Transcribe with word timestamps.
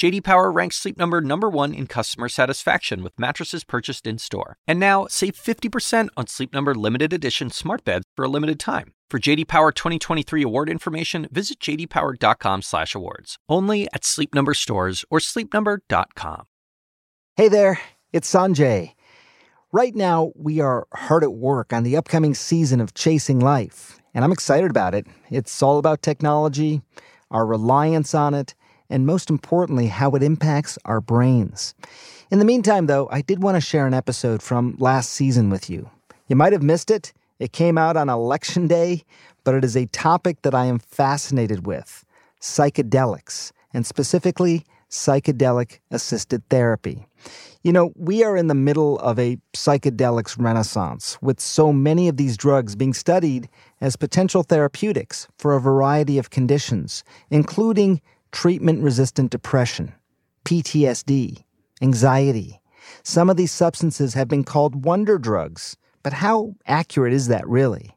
JD 0.00 0.24
Power 0.24 0.50
ranks 0.50 0.76
Sleep 0.76 0.96
Number 0.96 1.20
number 1.20 1.50
1 1.50 1.74
in 1.74 1.86
customer 1.86 2.30
satisfaction 2.30 3.02
with 3.02 3.18
mattresses 3.18 3.64
purchased 3.64 4.06
in-store. 4.06 4.56
And 4.66 4.80
now, 4.80 5.06
save 5.10 5.34
50% 5.34 6.08
on 6.16 6.26
Sleep 6.26 6.54
Number 6.54 6.74
limited 6.74 7.12
edition 7.12 7.50
smart 7.50 7.84
beds 7.84 8.06
for 8.16 8.24
a 8.24 8.28
limited 8.28 8.58
time. 8.58 8.94
For 9.10 9.18
JD 9.18 9.46
Power 9.46 9.72
2023 9.72 10.42
award 10.42 10.70
information, 10.70 11.28
visit 11.30 11.60
jdpower.com/awards. 11.60 13.36
Only 13.46 13.88
at 13.92 14.06
Sleep 14.06 14.34
Number 14.34 14.54
stores 14.54 15.04
or 15.10 15.18
sleepnumber.com. 15.18 16.46
Hey 17.36 17.48
there, 17.48 17.78
it's 18.10 18.32
Sanjay. 18.32 18.94
Right 19.70 19.94
now, 19.94 20.32
we 20.34 20.60
are 20.60 20.86
hard 20.94 21.24
at 21.24 21.34
work 21.34 21.74
on 21.74 21.82
the 21.82 21.98
upcoming 21.98 22.34
season 22.34 22.80
of 22.80 22.94
Chasing 22.94 23.38
Life, 23.38 24.00
and 24.14 24.24
I'm 24.24 24.32
excited 24.32 24.70
about 24.70 24.94
it. 24.94 25.06
It's 25.28 25.62
all 25.62 25.76
about 25.76 26.00
technology, 26.00 26.80
our 27.30 27.44
reliance 27.44 28.14
on 28.14 28.32
it, 28.32 28.54
and 28.90 29.06
most 29.06 29.30
importantly, 29.30 29.86
how 29.86 30.10
it 30.10 30.22
impacts 30.22 30.78
our 30.84 31.00
brains. 31.00 31.74
In 32.30 32.38
the 32.38 32.44
meantime, 32.44 32.86
though, 32.86 33.08
I 33.10 33.22
did 33.22 33.42
want 33.42 33.56
to 33.56 33.60
share 33.60 33.86
an 33.86 33.94
episode 33.94 34.42
from 34.42 34.76
last 34.78 35.10
season 35.10 35.48
with 35.48 35.70
you. 35.70 35.88
You 36.28 36.36
might 36.36 36.52
have 36.52 36.62
missed 36.62 36.90
it. 36.90 37.12
It 37.38 37.52
came 37.52 37.78
out 37.78 37.96
on 37.96 38.10
election 38.10 38.66
day, 38.66 39.04
but 39.44 39.54
it 39.54 39.64
is 39.64 39.76
a 39.76 39.86
topic 39.86 40.42
that 40.42 40.54
I 40.54 40.66
am 40.66 40.78
fascinated 40.78 41.66
with 41.66 42.04
psychedelics, 42.40 43.52
and 43.72 43.86
specifically 43.86 44.64
psychedelic 44.90 45.78
assisted 45.90 46.46
therapy. 46.48 47.06
You 47.62 47.72
know, 47.72 47.92
we 47.96 48.24
are 48.24 48.36
in 48.36 48.46
the 48.46 48.54
middle 48.54 48.98
of 49.00 49.18
a 49.18 49.38
psychedelics 49.52 50.36
renaissance, 50.38 51.18
with 51.20 51.38
so 51.40 51.72
many 51.72 52.08
of 52.08 52.16
these 52.16 52.36
drugs 52.36 52.74
being 52.74 52.94
studied 52.94 53.48
as 53.80 53.96
potential 53.96 54.42
therapeutics 54.42 55.28
for 55.38 55.54
a 55.54 55.60
variety 55.60 56.18
of 56.18 56.30
conditions, 56.30 57.04
including 57.30 58.00
treatment 58.32 58.82
resistant 58.82 59.30
depression, 59.30 59.92
PTSD, 60.44 61.44
anxiety. 61.82 62.60
Some 63.02 63.30
of 63.30 63.36
these 63.36 63.52
substances 63.52 64.14
have 64.14 64.28
been 64.28 64.44
called 64.44 64.84
wonder 64.84 65.18
drugs 65.18 65.76
but 66.02 66.14
how 66.14 66.54
accurate 66.66 67.12
is 67.12 67.28
that 67.28 67.46
really? 67.46 67.96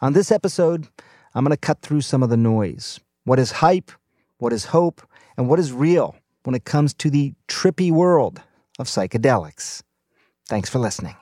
On 0.00 0.12
this 0.12 0.30
episode, 0.30 0.86
I'm 1.34 1.44
going 1.44 1.50
to 1.50 1.56
cut 1.56 1.80
through 1.82 2.02
some 2.02 2.22
of 2.22 2.30
the 2.30 2.36
noise. 2.36 3.00
What 3.24 3.38
is 3.38 3.52
hype? 3.52 3.90
What 4.38 4.52
is 4.52 4.66
hope? 4.66 5.02
And 5.36 5.48
what 5.48 5.58
is 5.58 5.72
real 5.72 6.16
when 6.44 6.54
it 6.54 6.64
comes 6.64 6.94
to 6.94 7.10
the 7.10 7.34
trippy 7.48 7.90
world 7.90 8.42
of 8.78 8.86
psychedelics? 8.86 9.82
Thanks 10.46 10.68
for 10.68 10.78
listening. 10.78 11.16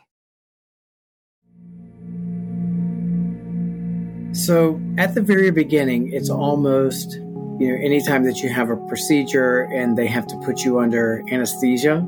So, 4.33 4.81
at 4.99 5.15
the 5.15 5.23
very 5.23 5.51
beginning, 5.51 6.13
it's 6.13 6.29
almost, 6.29 7.19
you 7.59 7.69
know, 7.69 7.85
anytime 7.85 8.25
that 8.25 8.43
you 8.43 8.49
have 8.49 8.71
a 8.71 8.77
procedure 8.77 9.63
and 9.73 9.97
they 9.97 10.07
have 10.07 10.27
to 10.29 10.37
put 10.45 10.65
you 10.65 10.79
under 10.79 11.23
anesthesia. 11.31 12.07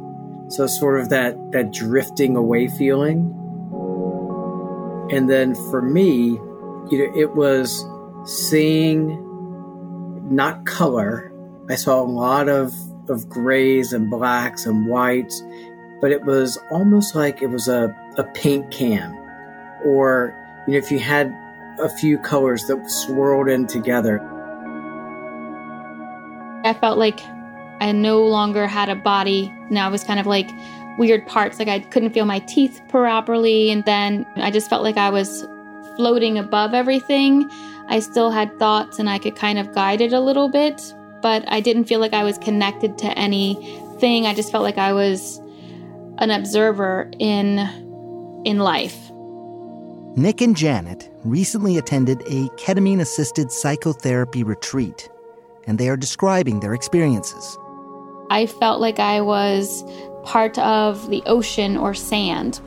So, 0.48 0.66
sort 0.66 1.00
of 1.00 1.10
that, 1.10 1.36
that 1.52 1.72
drifting 1.72 2.36
away 2.36 2.68
feeling 2.68 3.34
and 5.10 5.30
then 5.30 5.54
for 5.54 5.80
me, 5.80 6.32
you 6.90 6.98
know, 6.98 7.12
it 7.18 7.34
was 7.34 7.84
seeing 8.26 9.24
not 10.30 10.66
color. 10.66 11.32
I 11.70 11.76
saw 11.76 12.02
a 12.02 12.04
lot 12.04 12.48
of, 12.48 12.74
of 13.08 13.28
grays 13.28 13.94
and 13.94 14.10
blacks 14.10 14.66
and 14.66 14.86
whites, 14.86 15.42
but 16.02 16.12
it 16.12 16.24
was 16.24 16.58
almost 16.70 17.14
like 17.14 17.40
it 17.40 17.46
was 17.46 17.68
a, 17.68 17.94
a 18.18 18.24
paint 18.34 18.70
can. 18.70 19.14
Or, 19.84 20.34
you 20.66 20.74
know, 20.74 20.78
if 20.78 20.90
you 20.92 20.98
had 20.98 21.34
a 21.80 21.88
few 21.88 22.18
colors 22.18 22.66
that 22.66 22.90
swirled 22.90 23.48
in 23.48 23.66
together. 23.66 24.18
I 26.68 26.74
felt 26.74 26.98
like 26.98 27.20
I 27.80 27.92
no 27.92 28.22
longer 28.26 28.66
had 28.66 28.88
a 28.88 28.94
body. 28.94 29.52
Now 29.70 29.86
I 29.86 29.90
was 29.90 30.04
kind 30.04 30.20
of 30.20 30.26
like 30.26 30.50
weird 30.98 31.26
parts. 31.26 31.58
Like 31.58 31.68
I 31.68 31.80
couldn't 31.80 32.12
feel 32.12 32.26
my 32.26 32.40
teeth 32.40 32.80
properly. 32.88 33.70
And 33.70 33.84
then 33.84 34.26
I 34.36 34.50
just 34.50 34.68
felt 34.68 34.82
like 34.82 34.96
I 34.96 35.10
was 35.10 35.46
floating 35.96 36.36
above 36.38 36.74
everything. 36.74 37.48
I 37.88 38.00
still 38.00 38.30
had 38.30 38.58
thoughts 38.58 38.98
and 38.98 39.08
I 39.08 39.18
could 39.18 39.34
kind 39.34 39.58
of 39.58 39.74
guide 39.74 40.00
it 40.02 40.12
a 40.12 40.20
little 40.20 40.50
bit, 40.50 40.94
but 41.22 41.42
I 41.48 41.60
didn't 41.60 41.84
feel 41.84 42.00
like 42.00 42.12
I 42.12 42.22
was 42.22 42.36
connected 42.36 42.98
to 42.98 43.06
anything. 43.18 44.26
I 44.26 44.34
just 44.34 44.52
felt 44.52 44.62
like 44.62 44.78
I 44.78 44.92
was 44.92 45.40
an 46.18 46.30
observer 46.30 47.10
in 47.18 47.58
in 48.44 48.58
life. 48.58 49.10
Nick 50.16 50.40
and 50.40 50.56
Janet 50.56 51.10
recently 51.24 51.78
attended 51.78 52.22
a 52.22 52.48
ketamine 52.56 53.00
assisted 53.00 53.52
psychotherapy 53.52 54.42
retreat, 54.42 55.08
and 55.68 55.78
they 55.78 55.88
are 55.90 55.96
describing 55.96 56.58
their 56.58 56.74
experiences. 56.74 57.58
I 58.30 58.46
felt 58.46 58.80
like 58.80 58.98
I 58.98 59.20
was 59.20 59.84
part 60.24 60.58
of 60.58 61.08
the 61.10 61.22
ocean 61.26 61.76
or 61.76 61.94
sand. 61.94 62.60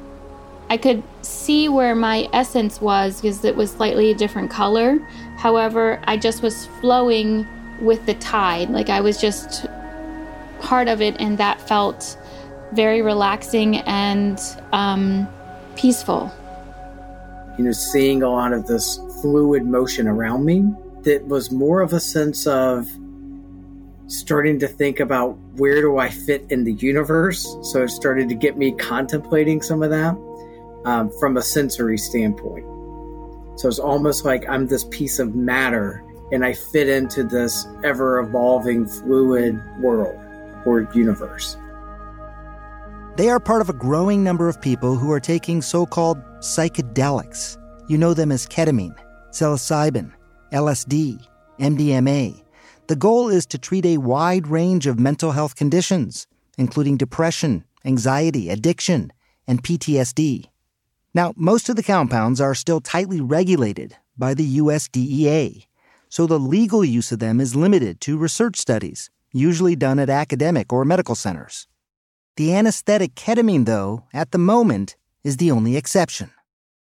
I 0.69 0.77
could 0.77 1.03
see 1.21 1.67
where 1.67 1.95
my 1.95 2.29
essence 2.31 2.79
was 2.79 3.19
because 3.19 3.43
it 3.43 3.55
was 3.55 3.71
slightly 3.71 4.11
a 4.11 4.15
different 4.15 4.51
color. 4.51 4.99
However, 5.37 5.99
I 6.05 6.15
just 6.15 6.43
was 6.43 6.67
flowing 6.79 7.45
with 7.81 8.05
the 8.05 8.13
tide. 8.15 8.69
Like 8.69 8.89
I 8.89 9.01
was 9.01 9.19
just 9.19 9.65
part 10.61 10.87
of 10.87 11.01
it, 11.01 11.19
and 11.19 11.37
that 11.39 11.59
felt 11.67 12.17
very 12.71 13.01
relaxing 13.01 13.77
and 13.77 14.39
um, 14.71 15.27
peaceful. 15.75 16.31
You 17.57 17.65
know, 17.65 17.71
seeing 17.71 18.21
a 18.23 18.29
lot 18.29 18.53
of 18.53 18.67
this 18.67 18.97
fluid 19.21 19.65
motion 19.65 20.07
around 20.07 20.45
me 20.45 20.73
that 21.03 21.27
was 21.27 21.51
more 21.51 21.81
of 21.81 21.93
a 21.93 21.99
sense 21.99 22.47
of 22.47 22.87
starting 24.07 24.59
to 24.59 24.67
think 24.67 24.99
about 24.99 25.37
where 25.55 25.81
do 25.81 25.97
I 25.97 26.09
fit 26.09 26.45
in 26.49 26.63
the 26.63 26.73
universe. 26.73 27.55
So 27.63 27.83
it 27.83 27.89
started 27.89 28.27
to 28.29 28.35
get 28.35 28.57
me 28.57 28.73
contemplating 28.73 29.61
some 29.61 29.83
of 29.83 29.89
that 29.89 30.15
um, 30.85 31.11
from 31.19 31.37
a 31.37 31.41
sensory 31.41 31.97
standpoint. 31.97 32.65
So 33.57 33.67
it's 33.67 33.79
almost 33.79 34.25
like 34.25 34.47
I'm 34.49 34.67
this 34.67 34.85
piece 34.85 35.19
of 35.19 35.35
matter 35.35 36.03
and 36.31 36.45
I 36.45 36.53
fit 36.53 36.89
into 36.89 37.23
this 37.23 37.67
ever 37.83 38.19
evolving 38.19 38.85
fluid 38.85 39.61
world 39.79 40.17
or 40.65 40.89
universe. 40.93 41.57
They 43.17 43.29
are 43.29 43.39
part 43.39 43.61
of 43.61 43.69
a 43.69 43.73
growing 43.73 44.23
number 44.23 44.47
of 44.47 44.61
people 44.61 44.95
who 44.95 45.11
are 45.11 45.19
taking 45.19 45.61
so 45.61 45.85
called 45.85 46.17
psychedelics. 46.39 47.57
You 47.87 47.97
know 47.97 48.13
them 48.13 48.31
as 48.31 48.47
ketamine, 48.47 48.95
psilocybin, 49.31 50.13
LSD, 50.51 51.25
MDMA, 51.59 52.43
the 52.87 52.95
goal 52.95 53.29
is 53.29 53.45
to 53.45 53.57
treat 53.57 53.85
a 53.85 53.97
wide 53.97 54.47
range 54.47 54.85
of 54.85 54.99
mental 54.99 55.31
health 55.31 55.55
conditions, 55.55 56.27
including 56.57 56.97
depression, 56.97 57.63
anxiety, 57.85 58.49
addiction, 58.49 59.13
and 59.47 59.63
PTSD. 59.63 60.45
Now, 61.13 61.33
most 61.37 61.69
of 61.69 61.77
the 61.77 61.83
compounds 61.83 62.41
are 62.41 62.53
still 62.53 62.81
tightly 62.81 63.21
regulated 63.21 63.95
by 64.17 64.33
the 64.33 64.43
US 64.43 64.89
DEA, 64.89 65.67
so 66.09 66.27
the 66.27 66.39
legal 66.39 66.83
use 66.83 67.13
of 67.13 67.19
them 67.19 67.39
is 67.39 67.55
limited 67.55 68.01
to 68.01 68.17
research 68.17 68.57
studies, 68.57 69.09
usually 69.31 69.77
done 69.77 69.99
at 69.99 70.09
academic 70.09 70.73
or 70.73 70.83
medical 70.83 71.15
centers. 71.15 71.67
The 72.35 72.53
anesthetic 72.53 73.15
ketamine, 73.15 73.65
though, 73.65 74.03
at 74.13 74.31
the 74.31 74.37
moment, 74.37 74.97
is 75.23 75.37
the 75.37 75.51
only 75.51 75.77
exception. 75.77 76.31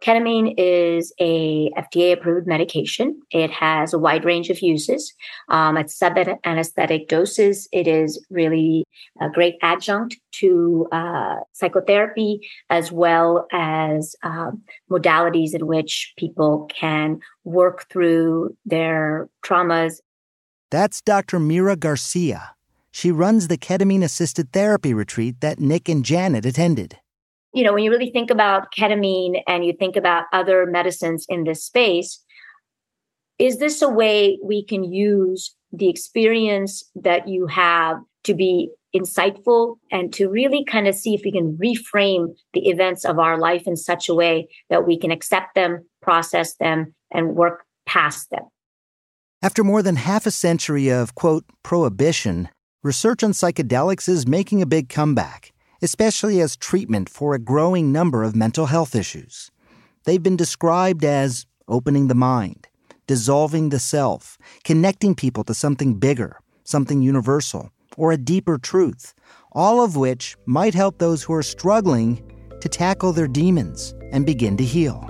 Ketamine 0.02 0.56
is 0.58 1.14
a 1.20 1.70
FDA 1.78 2.12
approved 2.14 2.48
medication. 2.48 3.22
It 3.30 3.52
has 3.52 3.94
a 3.94 4.00
wide 4.00 4.26
range 4.26 4.50
of 4.50 4.60
uses. 4.60 5.14
Um, 5.50 5.78
at 5.78 5.92
sub 5.92 6.18
anesthetic 6.44 7.08
doses, 7.08 7.68
it 7.72 7.88
is 7.88 8.24
really 8.32 8.84
a 9.22 9.30
great 9.30 9.56
adjunct 9.62 10.18
to 10.34 10.88
uh, 10.92 11.36
psychotherapy 11.54 12.40
as 12.72 12.92
well 12.92 13.46
as 13.52 14.16
um, 14.24 14.64
modalities 14.90 15.54
in 15.54 15.68
which 15.68 16.14
people 16.18 16.68
can 16.76 17.20
work 17.44 17.88
through 17.90 18.58
their 18.66 19.30
traumas. 19.46 20.00
That's 20.72 21.02
Dr. 21.02 21.40
Mira 21.40 21.76
Garcia. 21.76 22.56
She 22.92 23.12
runs 23.12 23.48
the 23.48 23.58
ketamine 23.58 24.04
assisted 24.04 24.52
therapy 24.52 24.94
retreat 24.94 25.42
that 25.42 25.60
Nick 25.60 25.88
and 25.88 26.04
Janet 26.04 26.46
attended 26.46 26.98
you 27.54 27.64
know, 27.64 27.74
when 27.74 27.84
you 27.84 27.92
really 27.92 28.12
think 28.12 28.30
about 28.30 28.74
ketamine 28.74 29.42
and 29.48 29.66
you 29.66 29.74
think 29.78 29.96
about 29.96 30.26
other 30.32 30.66
medicines 30.66 31.26
in 31.28 31.44
this 31.44 31.64
space, 31.64 32.24
is 33.40 33.60
this 33.60 33.82
a 33.82 33.90
way 33.90 34.40
we 34.44 34.64
can 34.64 34.84
use 34.84 35.56
the 35.72 35.90
experience 35.90 36.84
that 36.96 37.28
you 37.28 37.48
have 37.48 37.98
to 38.24 38.34
be 38.34 38.70
insightful 38.96 39.78
and 39.92 40.14
to 40.14 40.30
really 40.30 40.64
kind 40.66 40.88
of 40.88 40.96
see 40.96 41.16
if 41.16 41.22
we 41.24 41.32
can 41.32 41.58
reframe 41.58 42.28
the 42.54 42.68
events 42.68 43.06
of 43.06 43.20
our 43.20 43.40
life 43.40 43.64
in 43.66 43.76
such 43.76 44.10
a 44.10 44.14
way 44.14 44.50
that 44.70 44.86
we 44.86 45.00
can 45.00 45.12
accept 45.12 45.56
them, 45.56 45.86
process 46.02 46.56
them, 46.58 46.94
and 47.12 47.36
work 47.36 47.64
past 47.86 48.30
them? 48.30 48.44
After 49.42 49.64
more 49.64 49.82
than 49.82 49.96
half 49.96 50.26
a 50.26 50.32
century 50.32 50.90
of, 50.90 51.16
quote, 51.16 51.46
prohibition, 51.64 52.50
research 52.84 53.24
on 53.24 53.32
psychedelics 53.32 54.08
is 54.08 54.28
making 54.28 54.62
a 54.62 54.68
big 54.68 54.88
comeback, 54.88 55.52
especially 55.82 56.40
as 56.42 56.56
treatment 56.56 57.10
for 57.10 57.34
a 57.34 57.40
growing 57.40 57.92
number 57.92 58.24
of 58.24 58.36
mental 58.36 58.68
health 58.68 58.96
issues. 58.96 59.52
They've 60.06 60.22
been 60.22 60.38
described 60.38 61.04
as 61.04 61.46
opening 61.68 62.08
the 62.08 62.16
mind, 62.16 62.68
dissolving 63.08 63.70
the 63.70 63.80
self, 63.80 64.38
connecting 64.64 65.16
people 65.16 65.44
to 65.46 65.54
something 65.54 65.96
bigger, 65.96 66.40
something 66.64 67.02
universal, 67.02 67.72
or 67.98 68.12
a 68.12 68.18
deeper 68.18 68.58
truth, 68.58 69.14
all 69.52 69.84
of 69.84 69.96
which 69.96 70.36
might 70.46 70.74
help 70.74 70.98
those 70.98 71.24
who 71.24 71.34
are 71.34 71.44
struggling 71.44 72.24
to 72.62 72.70
tackle 72.70 73.12
their 73.12 73.28
demons 73.28 73.94
and 74.12 74.26
begin 74.26 74.56
to 74.58 74.64
heal. 74.64 75.08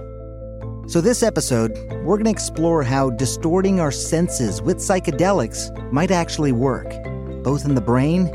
So, 0.88 1.00
this 1.00 1.24
episode, 1.24 1.72
we're 2.04 2.18
going 2.18 2.26
to 2.26 2.32
explore 2.32 2.84
how 2.84 3.12
distorting 3.12 3.80
our 3.80 3.92
senses 3.92 4.62
with 4.62 4.78
psychedelics 4.78 5.70
might 5.92 6.12
actually 6.12 6.52
work, 6.52 6.90
both 7.44 7.66
in 7.66 7.76
the 7.76 7.82
brain 7.82 8.28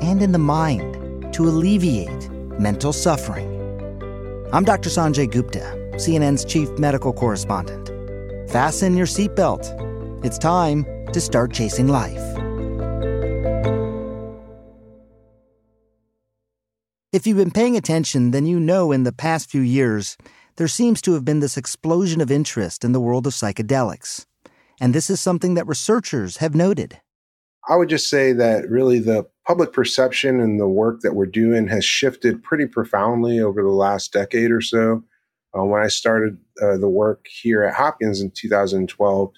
and 0.00 0.22
in 0.22 0.32
the 0.32 0.38
mind, 0.38 0.97
to 1.38 1.48
alleviate 1.48 2.28
mental 2.58 2.92
suffering. 2.92 3.48
I'm 4.52 4.64
Dr. 4.64 4.90
Sanjay 4.90 5.30
Gupta, 5.30 5.60
CNN's 5.92 6.44
chief 6.44 6.68
medical 6.80 7.12
correspondent. 7.12 7.90
Fasten 8.50 8.96
your 8.96 9.06
seatbelt. 9.06 9.62
It's 10.24 10.36
time 10.36 10.84
to 11.12 11.20
start 11.20 11.52
chasing 11.52 11.86
life. 11.86 12.20
If 17.12 17.24
you've 17.24 17.36
been 17.36 17.52
paying 17.52 17.76
attention, 17.76 18.32
then 18.32 18.44
you 18.44 18.58
know 18.58 18.90
in 18.90 19.04
the 19.04 19.12
past 19.12 19.48
few 19.48 19.60
years, 19.60 20.16
there 20.56 20.66
seems 20.66 21.00
to 21.02 21.12
have 21.12 21.24
been 21.24 21.38
this 21.38 21.56
explosion 21.56 22.20
of 22.20 22.32
interest 22.32 22.82
in 22.82 22.90
the 22.90 23.00
world 23.00 23.28
of 23.28 23.32
psychedelics. 23.32 24.26
And 24.80 24.92
this 24.92 25.08
is 25.08 25.20
something 25.20 25.54
that 25.54 25.68
researchers 25.68 26.38
have 26.38 26.56
noted. 26.56 27.00
I 27.68 27.76
would 27.76 27.90
just 27.90 28.10
say 28.10 28.32
that 28.32 28.68
really 28.68 28.98
the 28.98 29.28
public 29.48 29.72
perception 29.72 30.40
and 30.40 30.60
the 30.60 30.68
work 30.68 31.00
that 31.00 31.14
we're 31.14 31.24
doing 31.24 31.66
has 31.66 31.82
shifted 31.82 32.42
pretty 32.42 32.66
profoundly 32.66 33.40
over 33.40 33.62
the 33.62 33.68
last 33.68 34.12
decade 34.12 34.50
or 34.50 34.60
so. 34.60 35.02
Uh, 35.56 35.64
when 35.64 35.82
I 35.82 35.88
started 35.88 36.36
uh, 36.62 36.76
the 36.76 36.88
work 36.88 37.26
here 37.26 37.62
at 37.62 37.74
Hopkins 37.74 38.20
in 38.20 38.30
2012, 38.30 39.32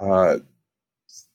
uh, 0.00 0.38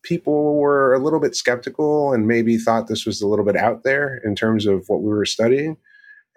people 0.02 0.56
were 0.56 0.96
a 0.96 1.00
little 1.00 1.20
bit 1.20 1.36
skeptical 1.36 2.12
and 2.12 2.28
maybe 2.28 2.58
thought 2.58 2.88
this 2.88 3.06
was 3.06 3.22
a 3.22 3.28
little 3.28 3.46
bit 3.46 3.56
out 3.56 3.84
there 3.84 4.20
in 4.26 4.34
terms 4.34 4.66
of 4.66 4.86
what 4.90 5.04
we 5.04 5.10
were 5.10 5.26
studying. 5.26 5.78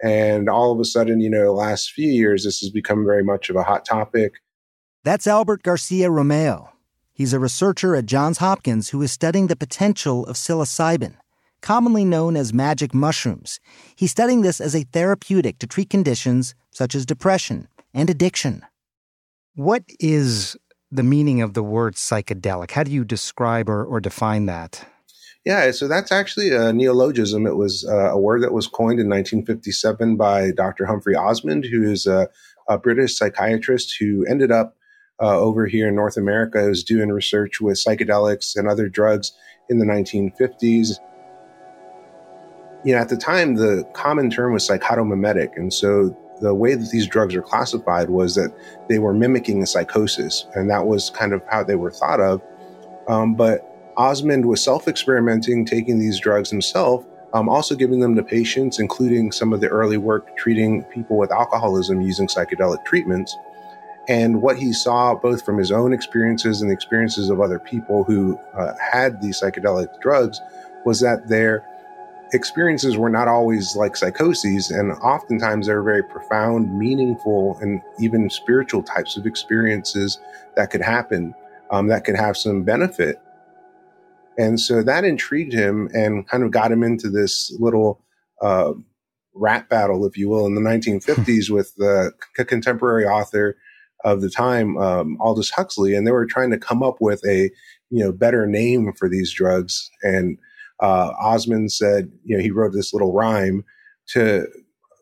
And 0.03 0.49
all 0.49 0.71
of 0.71 0.79
a 0.79 0.85
sudden, 0.85 1.19
you 1.19 1.31
know, 1.31 1.45
the 1.45 1.51
last 1.51 1.93
few 1.93 2.09
years, 2.09 2.43
this 2.43 2.59
has 2.59 2.69
become 2.69 3.03
very 3.05 3.23
much 3.23 3.49
of 3.49 3.55
a 3.55 3.63
hot 3.63 3.85
topic. 3.85 4.33
That's 5.03 5.25
Albert 5.25 5.63
Garcia 5.63 6.09
Romeu. 6.09 6.69
He's 7.11 7.33
a 7.33 7.39
researcher 7.39 7.95
at 7.95 8.05
Johns 8.05 8.37
Hopkins 8.37 8.89
who 8.89 9.01
is 9.01 9.11
studying 9.11 9.47
the 9.47 9.55
potential 9.55 10.27
of 10.27 10.35
psilocybin, 10.35 11.15
commonly 11.61 12.05
known 12.05 12.35
as 12.35 12.53
magic 12.53 12.93
mushrooms. 12.93 13.59
He's 13.95 14.11
studying 14.11 14.41
this 14.41 14.59
as 14.59 14.75
a 14.75 14.83
therapeutic 14.83 15.59
to 15.59 15.67
treat 15.67 15.89
conditions 15.89 16.55
such 16.71 16.95
as 16.95 17.05
depression 17.05 17.67
and 17.93 18.09
addiction. 18.09 18.63
What 19.55 19.83
is 19.99 20.57
the 20.91 21.03
meaning 21.03 21.41
of 21.41 21.53
the 21.53 21.63
word 21.63 21.95
psychedelic? 21.95 22.71
How 22.71 22.83
do 22.83 22.91
you 22.91 23.03
describe 23.03 23.69
or, 23.69 23.85
or 23.85 23.99
define 23.99 24.45
that? 24.47 24.85
Yeah, 25.45 25.71
so 25.71 25.87
that's 25.87 26.11
actually 26.11 26.51
a 26.51 26.71
neologism. 26.71 27.47
It 27.47 27.55
was 27.55 27.85
uh, 27.87 28.11
a 28.11 28.17
word 28.17 28.43
that 28.43 28.53
was 28.53 28.67
coined 28.67 28.99
in 28.99 29.09
1957 29.09 30.15
by 30.15 30.51
Dr. 30.51 30.85
Humphry 30.85 31.15
Osmond, 31.15 31.65
who 31.65 31.83
is 31.83 32.05
a, 32.05 32.29
a 32.67 32.77
British 32.77 33.17
psychiatrist 33.17 33.95
who 33.99 34.23
ended 34.25 34.51
up 34.51 34.75
uh, 35.19 35.39
over 35.39 35.65
here 35.65 35.87
in 35.87 35.95
North 35.95 36.15
America, 36.15 36.63
was 36.67 36.83
doing 36.83 37.09
research 37.09 37.59
with 37.59 37.83
psychedelics 37.83 38.55
and 38.55 38.67
other 38.67 38.87
drugs 38.87 39.31
in 39.69 39.79
the 39.79 39.85
1950s. 39.85 40.97
You 42.83 42.95
know, 42.95 43.01
at 43.01 43.09
the 43.09 43.17
time, 43.17 43.55
the 43.55 43.87
common 43.93 44.29
term 44.29 44.53
was 44.53 44.67
psychotomimetic, 44.67 45.55
and 45.55 45.71
so 45.73 46.15
the 46.41 46.53
way 46.53 46.73
that 46.73 46.89
these 46.89 47.07
drugs 47.07 47.35
are 47.35 47.41
classified 47.41 48.09
was 48.09 48.35
that 48.35 48.51
they 48.89 48.99
were 48.99 49.13
mimicking 49.13 49.61
a 49.61 49.67
psychosis, 49.67 50.45
and 50.55 50.69
that 50.69 50.87
was 50.87 51.11
kind 51.11 51.33
of 51.33 51.41
how 51.49 51.63
they 51.63 51.75
were 51.75 51.91
thought 51.91 52.19
of. 52.19 52.41
Um, 53.07 53.35
but 53.35 53.67
Osmond 53.97 54.45
was 54.45 54.63
self 54.63 54.87
experimenting, 54.87 55.65
taking 55.65 55.99
these 55.99 56.19
drugs 56.19 56.49
himself, 56.49 57.05
um, 57.33 57.47
also 57.47 57.75
giving 57.75 57.99
them 57.99 58.15
to 58.15 58.23
patients, 58.23 58.79
including 58.79 59.31
some 59.31 59.53
of 59.53 59.61
the 59.61 59.67
early 59.67 59.97
work 59.97 60.35
treating 60.35 60.83
people 60.85 61.17
with 61.17 61.31
alcoholism 61.31 62.01
using 62.01 62.27
psychedelic 62.27 62.83
treatments. 62.85 63.37
And 64.07 64.41
what 64.41 64.57
he 64.57 64.73
saw, 64.73 65.13
both 65.13 65.45
from 65.45 65.57
his 65.57 65.71
own 65.71 65.93
experiences 65.93 66.61
and 66.61 66.69
the 66.69 66.73
experiences 66.73 67.29
of 67.29 67.39
other 67.39 67.59
people 67.59 68.03
who 68.03 68.39
uh, 68.57 68.73
had 68.79 69.21
these 69.21 69.39
psychedelic 69.39 70.01
drugs, 70.01 70.41
was 70.85 70.99
that 71.01 71.27
their 71.27 71.63
experiences 72.33 72.97
were 72.97 73.09
not 73.09 73.27
always 73.27 73.75
like 73.75 73.95
psychoses, 73.95 74.71
and 74.71 74.91
oftentimes 74.93 75.67
they 75.67 75.73
were 75.73 75.83
very 75.83 76.03
profound, 76.03 76.77
meaningful, 76.77 77.57
and 77.61 77.81
even 77.99 78.29
spiritual 78.29 78.83
types 78.83 79.17
of 79.17 79.25
experiences 79.25 80.19
that 80.55 80.71
could 80.71 80.81
happen 80.81 81.33
um, 81.71 81.87
that 81.87 82.03
could 82.03 82.15
have 82.15 82.37
some 82.37 82.63
benefit 82.63 83.21
and 84.37 84.59
so 84.59 84.81
that 84.83 85.03
intrigued 85.03 85.53
him 85.53 85.89
and 85.93 86.27
kind 86.27 86.43
of 86.43 86.51
got 86.51 86.71
him 86.71 86.83
into 86.83 87.09
this 87.09 87.55
little 87.59 88.01
uh, 88.41 88.73
rap 89.33 89.69
battle, 89.69 90.05
if 90.05 90.17
you 90.17 90.29
will, 90.29 90.45
in 90.45 90.55
the 90.55 90.61
1950s 90.69 91.49
with 91.49 91.75
the 91.75 92.11
c- 92.37 92.45
contemporary 92.45 93.05
author 93.05 93.57
of 94.03 94.21
the 94.21 94.29
time, 94.29 94.77
um, 94.77 95.17
Aldous 95.19 95.51
Huxley. 95.51 95.95
And 95.95 96.07
they 96.07 96.11
were 96.11 96.25
trying 96.25 96.49
to 96.51 96.57
come 96.57 96.81
up 96.81 96.99
with 96.99 97.23
a, 97.25 97.51
you 97.91 98.03
know, 98.03 98.11
better 98.11 98.47
name 98.47 98.93
for 98.97 99.07
these 99.07 99.31
drugs. 99.31 99.91
And 100.01 100.39
uh, 100.81 101.13
Osmond 101.19 101.71
said, 101.71 102.11
you 102.23 102.35
know, 102.35 102.41
he 102.41 102.51
wrote 102.51 102.73
this 102.73 102.93
little 102.93 103.13
rhyme 103.13 103.63
to 104.07 104.47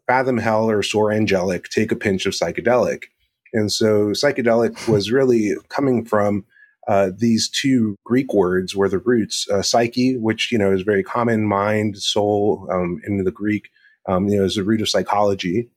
fathom 0.07 0.37
hell 0.37 0.69
or 0.69 0.83
soar 0.83 1.11
angelic, 1.11 1.69
take 1.69 1.91
a 1.91 1.95
pinch 1.95 2.25
of 2.25 2.33
psychedelic. 2.33 3.05
And 3.53 3.71
so 3.71 4.09
psychedelic 4.09 4.87
was 4.87 5.11
really 5.11 5.55
coming 5.69 6.05
from 6.05 6.45
uh, 6.87 7.11
these 7.15 7.49
two 7.49 7.95
Greek 8.03 8.33
words 8.33 8.75
were 8.75 8.89
the 8.89 8.97
roots. 8.97 9.47
Uh, 9.49 9.61
psyche, 9.61 10.17
which 10.17 10.51
you 10.51 10.57
know 10.57 10.71
is 10.71 10.81
very 10.81 11.03
common, 11.03 11.45
mind, 11.45 11.97
soul 11.97 12.67
um, 12.71 12.99
in 13.05 13.23
the 13.23 13.31
Greek, 13.31 13.69
um, 14.07 14.27
you 14.27 14.37
know, 14.37 14.43
is 14.43 14.55
the 14.55 14.63
root 14.63 14.81
of 14.81 14.89
psychology. 14.89 15.69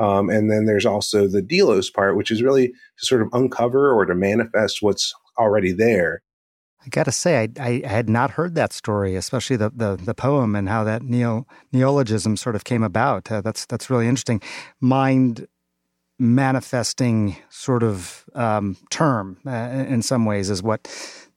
Um, 0.00 0.30
and 0.30 0.50
then 0.50 0.66
there's 0.66 0.86
also 0.86 1.26
the 1.26 1.42
delos 1.42 1.90
part, 1.90 2.16
which 2.16 2.30
is 2.30 2.42
really 2.42 2.68
to 2.68 3.06
sort 3.06 3.22
of 3.22 3.28
uncover 3.32 3.92
or 3.92 4.04
to 4.06 4.14
manifest 4.14 4.82
what's 4.82 5.14
already 5.38 5.72
there. 5.72 6.22
I 6.86 6.88
got 6.90 7.04
to 7.04 7.12
say, 7.12 7.48
I, 7.58 7.82
I, 7.84 7.88
had 7.88 8.08
not 8.08 8.30
heard 8.30 8.54
that 8.54 8.72
story, 8.72 9.16
especially 9.16 9.56
the, 9.56 9.70
the, 9.74 9.96
the 9.96 10.14
poem 10.14 10.54
and 10.54 10.68
how 10.68 10.84
that 10.84 11.02
neo, 11.02 11.46
neologism 11.72 12.36
sort 12.36 12.54
of 12.54 12.62
came 12.62 12.84
about. 12.84 13.30
Uh, 13.30 13.40
that's 13.40 13.66
that's 13.66 13.90
really 13.90 14.06
interesting. 14.06 14.40
Mind 14.80 15.48
manifesting 16.18 17.36
sort 17.50 17.82
of 17.82 18.24
um, 18.34 18.76
term 18.90 19.38
uh, 19.46 19.50
in 19.50 20.00
some 20.00 20.24
ways 20.24 20.48
is 20.48 20.62
what 20.62 20.84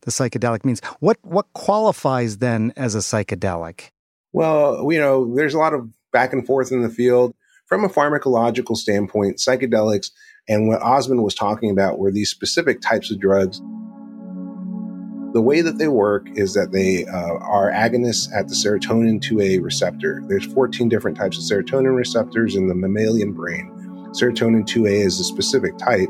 the 0.02 0.12
psychedelic 0.12 0.64
means. 0.64 0.82
What 1.00 1.18
what 1.24 1.52
qualifies 1.54 2.38
then 2.38 2.72
as 2.78 2.94
a 2.94 3.00
psychedelic? 3.00 3.90
Well, 4.32 4.88
you 4.92 5.00
know, 5.00 5.36
there's 5.36 5.56
a 5.56 5.60
lot 5.60 5.74
of 5.74 5.90
back 6.12 6.32
and 6.32 6.46
forth 6.46 6.72
in 6.72 6.84
the 6.84 6.90
field. 6.90 7.34
From 7.66 7.84
a 7.84 7.90
pharmacological 7.90 8.76
standpoint, 8.76 9.38
psychedelics 9.38 10.10
and 10.48 10.68
what 10.68 10.82
Osmond 10.82 11.24
was 11.24 11.36
talking 11.36 11.70
about 11.70 12.00
were 12.00 12.12
these 12.12 12.30
specific 12.30 12.82
types 12.82 13.12
of 13.12 13.20
drugs. 13.20 13.62
The 15.34 15.42
way 15.42 15.62
that 15.62 15.78
they 15.78 15.88
work 15.88 16.28
is 16.36 16.56
that 16.56 16.72
they 16.72 17.06
uh, 17.06 17.36
are 17.38 17.72
agonists 17.72 18.34
at 18.36 18.48
the 18.48 18.56
serotonin 18.56 19.22
2A 19.22 19.64
receptor. 19.64 20.24
There's 20.28 20.46
14 20.54 20.90
different 20.90 21.18
types 21.18 21.38
of 21.38 21.44
serotonin 21.44 21.96
receptors 21.96 22.56
in 22.56 22.68
the 22.68 22.74
mammalian 22.74 23.34
brain. 23.34 23.72
Serotonin 24.12 24.64
2A 24.66 25.06
is 25.06 25.20
a 25.20 25.24
specific 25.24 25.78
type. 25.78 26.10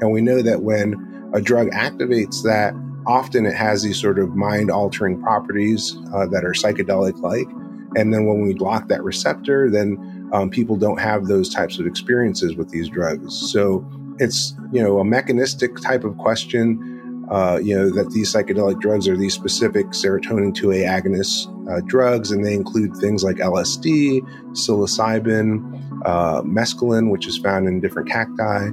And 0.00 0.10
we 0.10 0.20
know 0.20 0.42
that 0.42 0.62
when 0.62 1.30
a 1.32 1.40
drug 1.40 1.68
activates 1.70 2.42
that, 2.42 2.74
often 3.06 3.46
it 3.46 3.54
has 3.54 3.82
these 3.82 4.00
sort 4.00 4.18
of 4.18 4.34
mind 4.34 4.70
altering 4.70 5.22
properties 5.22 5.96
uh, 6.12 6.26
that 6.26 6.44
are 6.44 6.52
psychedelic 6.52 7.20
like. 7.22 7.48
And 7.96 8.12
then 8.12 8.26
when 8.26 8.40
we 8.42 8.52
block 8.52 8.88
that 8.88 9.02
receptor, 9.04 9.70
then 9.70 10.28
um, 10.32 10.50
people 10.50 10.76
don't 10.76 10.98
have 10.98 11.26
those 11.26 11.48
types 11.48 11.78
of 11.78 11.86
experiences 11.86 12.56
with 12.56 12.70
these 12.70 12.88
drugs. 12.88 13.34
So 13.52 13.88
it's, 14.18 14.54
you 14.72 14.82
know, 14.82 14.98
a 14.98 15.04
mechanistic 15.04 15.76
type 15.76 16.04
of 16.04 16.18
question. 16.18 16.95
Uh, 17.30 17.58
you 17.60 17.76
know, 17.76 17.90
that 17.90 18.10
these 18.10 18.32
psychedelic 18.32 18.80
drugs 18.80 19.08
are 19.08 19.16
these 19.16 19.34
specific 19.34 19.86
serotonin 19.88 20.54
2A 20.54 20.86
agonist 20.86 21.48
uh, 21.68 21.80
drugs, 21.86 22.30
and 22.30 22.44
they 22.44 22.54
include 22.54 22.94
things 22.96 23.24
like 23.24 23.36
LSD, 23.36 24.20
psilocybin, 24.52 26.02
uh, 26.04 26.42
mescaline, 26.42 27.10
which 27.10 27.26
is 27.26 27.36
found 27.36 27.66
in 27.66 27.80
different 27.80 28.08
cacti, 28.08 28.68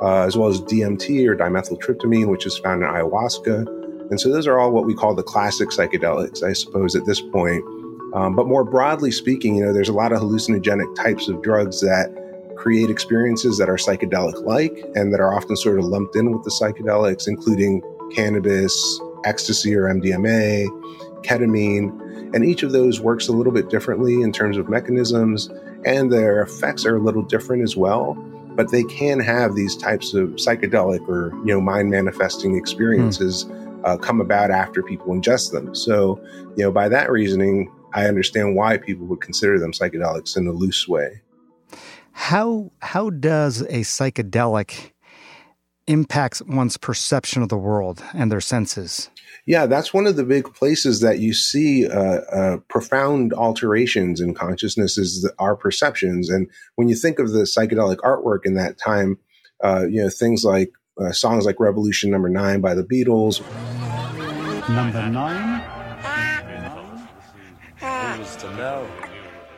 uh, 0.00 0.22
as 0.22 0.36
well 0.36 0.48
as 0.48 0.62
DMT 0.62 1.28
or 1.28 1.36
dimethyltryptamine, 1.36 2.28
which 2.28 2.46
is 2.46 2.56
found 2.58 2.82
in 2.82 2.88
ayahuasca. 2.88 3.66
And 4.10 4.20
so 4.20 4.32
those 4.32 4.46
are 4.46 4.58
all 4.58 4.72
what 4.72 4.86
we 4.86 4.94
call 4.94 5.14
the 5.14 5.22
classic 5.22 5.68
psychedelics, 5.68 6.42
I 6.42 6.54
suppose, 6.54 6.96
at 6.96 7.04
this 7.04 7.20
point. 7.20 7.62
Um, 8.12 8.34
but 8.34 8.46
more 8.46 8.64
broadly 8.64 9.12
speaking, 9.12 9.56
you 9.56 9.66
know, 9.66 9.72
there's 9.72 9.88
a 9.88 9.92
lot 9.92 10.12
of 10.12 10.20
hallucinogenic 10.20 10.96
types 10.96 11.28
of 11.28 11.42
drugs 11.42 11.80
that 11.80 12.12
create 12.60 12.90
experiences 12.90 13.56
that 13.56 13.70
are 13.70 13.76
psychedelic 13.76 14.44
like 14.44 14.84
and 14.94 15.14
that 15.14 15.20
are 15.20 15.34
often 15.34 15.56
sort 15.56 15.78
of 15.78 15.86
lumped 15.86 16.14
in 16.14 16.30
with 16.30 16.44
the 16.44 16.50
psychedelics, 16.50 17.26
including 17.26 17.82
cannabis, 18.14 19.00
ecstasy 19.24 19.74
or 19.74 19.84
MDMA, 19.84 20.66
ketamine, 21.22 21.88
and 22.34 22.44
each 22.44 22.62
of 22.62 22.72
those 22.72 23.00
works 23.00 23.28
a 23.28 23.32
little 23.32 23.52
bit 23.52 23.70
differently 23.70 24.20
in 24.20 24.30
terms 24.30 24.58
of 24.58 24.68
mechanisms, 24.68 25.48
and 25.86 26.12
their 26.12 26.42
effects 26.42 26.84
are 26.84 26.96
a 26.96 27.00
little 27.00 27.22
different 27.22 27.62
as 27.62 27.76
well. 27.78 28.14
But 28.54 28.70
they 28.70 28.84
can 28.84 29.20
have 29.20 29.54
these 29.54 29.74
types 29.74 30.12
of 30.12 30.28
psychedelic 30.30 31.08
or 31.08 31.32
you 31.46 31.54
know 31.54 31.62
mind 31.62 31.88
manifesting 31.88 32.56
experiences 32.56 33.46
mm. 33.46 33.80
uh, 33.86 33.96
come 33.96 34.20
about 34.20 34.50
after 34.50 34.82
people 34.82 35.14
ingest 35.14 35.52
them. 35.52 35.74
So 35.74 36.22
you 36.56 36.64
know 36.64 36.70
by 36.70 36.90
that 36.90 37.10
reasoning, 37.10 37.72
I 37.94 38.04
understand 38.04 38.54
why 38.54 38.76
people 38.76 39.06
would 39.06 39.22
consider 39.22 39.58
them 39.58 39.72
psychedelics 39.72 40.36
in 40.36 40.46
a 40.46 40.52
loose 40.52 40.86
way. 40.86 41.22
How 42.20 42.70
how 42.80 43.08
does 43.08 43.62
a 43.62 43.80
psychedelic 43.80 44.92
impacts 45.86 46.42
one's 46.42 46.76
perception 46.76 47.42
of 47.42 47.48
the 47.48 47.56
world 47.56 48.04
and 48.12 48.30
their 48.30 48.42
senses? 48.42 49.10
Yeah, 49.46 49.64
that's 49.64 49.94
one 49.94 50.06
of 50.06 50.16
the 50.16 50.22
big 50.22 50.44
places 50.54 51.00
that 51.00 51.18
you 51.18 51.32
see 51.32 51.88
uh, 51.88 52.20
uh, 52.30 52.56
profound 52.68 53.32
alterations 53.32 54.20
in 54.20 54.34
consciousness 54.34 54.98
is 54.98 55.22
the, 55.22 55.32
our 55.38 55.56
perceptions. 55.56 56.28
And 56.28 56.48
when 56.76 56.88
you 56.88 56.94
think 56.94 57.18
of 57.18 57.32
the 57.32 57.44
psychedelic 57.44 57.96
artwork 57.96 58.40
in 58.44 58.52
that 58.54 58.78
time, 58.78 59.18
uh, 59.64 59.86
you 59.88 60.02
know 60.02 60.10
things 60.10 60.44
like 60.44 60.70
uh, 61.00 61.12
songs 61.12 61.46
like 61.46 61.58
"Revolution 61.58 62.10
Number 62.10 62.28
Nine" 62.28 62.60
by 62.60 62.74
the 62.74 62.84
Beatles. 62.84 63.40
Number 64.68 65.08
nine. 65.08 65.64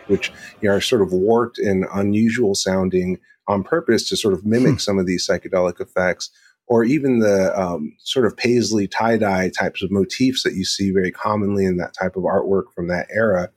Which 0.08 0.32
you 0.60 0.68
know, 0.68 0.76
are 0.76 0.80
sort 0.80 1.02
of 1.02 1.12
warped 1.12 1.58
and 1.58 1.86
unusual 1.94 2.54
sounding 2.54 3.18
on 3.48 3.64
purpose 3.64 4.08
to 4.08 4.16
sort 4.16 4.34
of 4.34 4.44
mimic 4.44 4.72
hmm. 4.72 4.78
some 4.78 4.98
of 4.98 5.06
these 5.06 5.26
psychedelic 5.26 5.80
effects 5.80 6.30
or 6.66 6.84
even 6.84 7.18
the 7.18 7.58
um, 7.60 7.94
sort 7.98 8.24
of 8.24 8.36
paisley 8.36 8.86
tie 8.86 9.16
dye 9.16 9.50
types 9.50 9.82
of 9.82 9.90
motifs 9.90 10.42
that 10.42 10.54
you 10.54 10.64
see 10.64 10.90
very 10.90 11.10
commonly 11.10 11.64
in 11.64 11.76
that 11.76 11.92
type 11.92 12.16
of 12.16 12.22
artwork 12.22 12.72
from 12.74 12.88
that 12.88 13.06
era. 13.10 13.50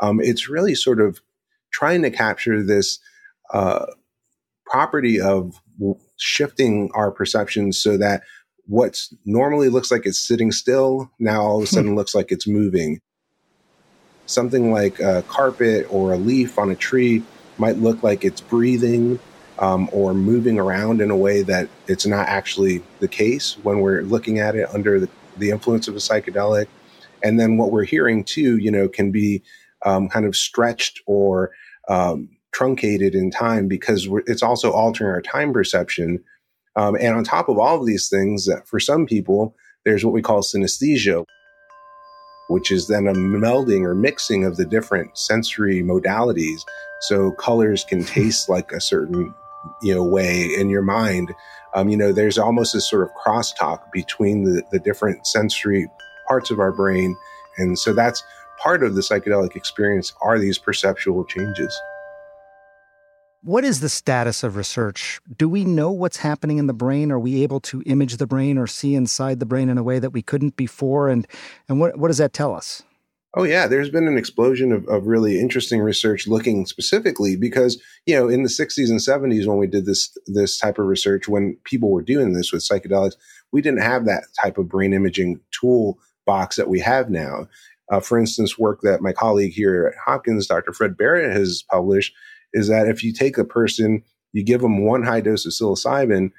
Um, 0.00 0.20
it's 0.20 0.48
really 0.48 0.74
sort 0.74 1.00
of 1.00 1.20
trying 1.72 2.02
to 2.02 2.10
capture 2.10 2.62
this 2.62 2.98
uh, 3.52 3.86
property 4.66 5.20
of 5.20 5.60
shifting 6.18 6.90
our 6.94 7.10
perceptions 7.10 7.80
so 7.80 7.96
that 7.96 8.22
what 8.66 9.02
normally 9.24 9.68
looks 9.68 9.90
like 9.90 10.06
it's 10.06 10.20
sitting 10.20 10.52
still 10.52 11.10
now 11.18 11.42
all 11.42 11.56
of 11.56 11.64
a 11.64 11.66
hmm. 11.66 11.74
sudden 11.74 11.96
looks 11.96 12.14
like 12.14 12.30
it's 12.30 12.46
moving. 12.46 13.00
Something 14.30 14.70
like 14.70 15.00
a 15.00 15.22
carpet 15.26 15.88
or 15.90 16.12
a 16.12 16.16
leaf 16.16 16.56
on 16.56 16.70
a 16.70 16.76
tree 16.76 17.24
might 17.58 17.78
look 17.78 18.04
like 18.04 18.24
it's 18.24 18.40
breathing 18.40 19.18
um, 19.58 19.90
or 19.92 20.14
moving 20.14 20.56
around 20.56 21.00
in 21.00 21.10
a 21.10 21.16
way 21.16 21.42
that 21.42 21.68
it's 21.88 22.06
not 22.06 22.28
actually 22.28 22.80
the 23.00 23.08
case 23.08 23.56
when 23.64 23.80
we're 23.80 24.02
looking 24.02 24.38
at 24.38 24.54
it 24.54 24.72
under 24.72 25.00
the, 25.00 25.08
the 25.36 25.50
influence 25.50 25.88
of 25.88 25.96
a 25.96 25.98
psychedelic. 25.98 26.68
And 27.24 27.40
then 27.40 27.56
what 27.56 27.72
we're 27.72 27.82
hearing 27.82 28.22
too, 28.22 28.56
you 28.58 28.70
know, 28.70 28.86
can 28.86 29.10
be 29.10 29.42
um, 29.84 30.08
kind 30.08 30.24
of 30.24 30.36
stretched 30.36 31.00
or 31.06 31.50
um, 31.88 32.28
truncated 32.52 33.16
in 33.16 33.32
time 33.32 33.66
because 33.66 34.08
it's 34.28 34.44
also 34.44 34.70
altering 34.70 35.10
our 35.10 35.20
time 35.20 35.52
perception. 35.52 36.22
Um, 36.76 36.94
and 36.94 37.16
on 37.16 37.24
top 37.24 37.48
of 37.48 37.58
all 37.58 37.80
of 37.80 37.86
these 37.86 38.08
things, 38.08 38.46
that 38.46 38.68
for 38.68 38.78
some 38.78 39.06
people, 39.06 39.56
there's 39.84 40.04
what 40.04 40.14
we 40.14 40.22
call 40.22 40.40
synesthesia, 40.42 41.24
which 42.50 42.70
is 42.70 42.88
then 42.88 43.06
a 43.06 43.12
melding 43.12 43.84
or 43.84 43.94
mixing 43.94 44.44
of 44.44 44.56
the 44.56 44.64
different 44.64 45.16
sensory 45.16 45.82
modalities. 45.82 46.62
So 47.02 47.30
colors 47.32 47.84
can 47.84 48.04
taste 48.16 48.48
like 48.48 48.72
a 48.72 48.80
certain 48.80 49.34
you 49.82 49.94
know 49.94 50.04
way 50.04 50.44
in 50.44 50.68
your 50.68 50.82
mind. 50.82 51.32
Um, 51.74 51.88
you 51.88 51.96
know 51.96 52.12
there's 52.12 52.38
almost 52.38 52.72
this 52.72 52.88
sort 52.88 53.02
of 53.02 53.10
crosstalk 53.14 53.92
between 53.92 54.44
the, 54.44 54.62
the 54.72 54.80
different 54.80 55.26
sensory 55.26 55.86
parts 56.26 56.50
of 56.50 56.58
our 56.58 56.72
brain. 56.72 57.16
And 57.58 57.78
so 57.78 57.92
that's 57.92 58.22
part 58.58 58.82
of 58.82 58.94
the 58.94 59.00
psychedelic 59.00 59.56
experience 59.56 60.12
are 60.22 60.38
these 60.38 60.58
perceptual 60.58 61.24
changes 61.24 61.78
what 63.42 63.64
is 63.64 63.80
the 63.80 63.88
status 63.88 64.42
of 64.42 64.56
research? 64.56 65.20
Do 65.36 65.48
we 65.48 65.64
know 65.64 65.90
what's 65.90 66.18
happening 66.18 66.58
in 66.58 66.66
the 66.66 66.74
brain? 66.74 67.10
Are 67.10 67.18
we 67.18 67.42
able 67.42 67.60
to 67.60 67.82
image 67.86 68.16
the 68.18 68.26
brain 68.26 68.58
or 68.58 68.66
see 68.66 68.94
inside 68.94 69.40
the 69.40 69.46
brain 69.46 69.68
in 69.68 69.78
a 69.78 69.82
way 69.82 69.98
that 69.98 70.10
we 70.10 70.22
couldn't 70.22 70.56
before? 70.56 71.08
And 71.08 71.26
and 71.68 71.80
what 71.80 71.98
what 71.98 72.08
does 72.08 72.18
that 72.18 72.32
tell 72.32 72.54
us? 72.54 72.82
Oh 73.34 73.44
yeah, 73.44 73.66
there's 73.66 73.90
been 73.90 74.08
an 74.08 74.18
explosion 74.18 74.72
of, 74.72 74.86
of 74.88 75.06
really 75.06 75.38
interesting 75.38 75.80
research 75.80 76.26
looking 76.26 76.66
specifically 76.66 77.36
because 77.36 77.80
you 78.04 78.14
know 78.14 78.28
in 78.28 78.42
the 78.42 78.48
60s 78.48 78.90
and 78.90 78.98
70s 78.98 79.46
when 79.46 79.58
we 79.58 79.66
did 79.66 79.86
this 79.86 80.16
this 80.26 80.58
type 80.58 80.78
of 80.78 80.86
research 80.86 81.28
when 81.28 81.56
people 81.64 81.90
were 81.90 82.02
doing 82.02 82.34
this 82.34 82.52
with 82.52 82.62
psychedelics, 82.62 83.14
we 83.52 83.62
didn't 83.62 83.82
have 83.82 84.04
that 84.04 84.24
type 84.42 84.58
of 84.58 84.68
brain 84.68 84.92
imaging 84.92 85.40
tool 85.58 85.98
box 86.26 86.56
that 86.56 86.68
we 86.68 86.80
have 86.80 87.08
now. 87.08 87.48
Uh, 87.90 87.98
for 88.00 88.18
instance, 88.18 88.58
work 88.58 88.82
that 88.82 89.00
my 89.00 89.12
colleague 89.12 89.52
here 89.52 89.86
at 89.86 89.98
Hopkins, 90.04 90.46
Dr. 90.46 90.72
Fred 90.72 90.96
Barrett, 90.96 91.36
has 91.36 91.64
published 91.68 92.14
is 92.52 92.68
that 92.68 92.88
if 92.88 93.02
you 93.02 93.12
take 93.12 93.38
a 93.38 93.44
person, 93.44 94.02
you 94.32 94.44
give 94.44 94.60
them 94.60 94.84
one 94.84 95.02
high 95.02 95.20
dose 95.20 95.46
of 95.46 95.52
psilocybin, 95.52 96.30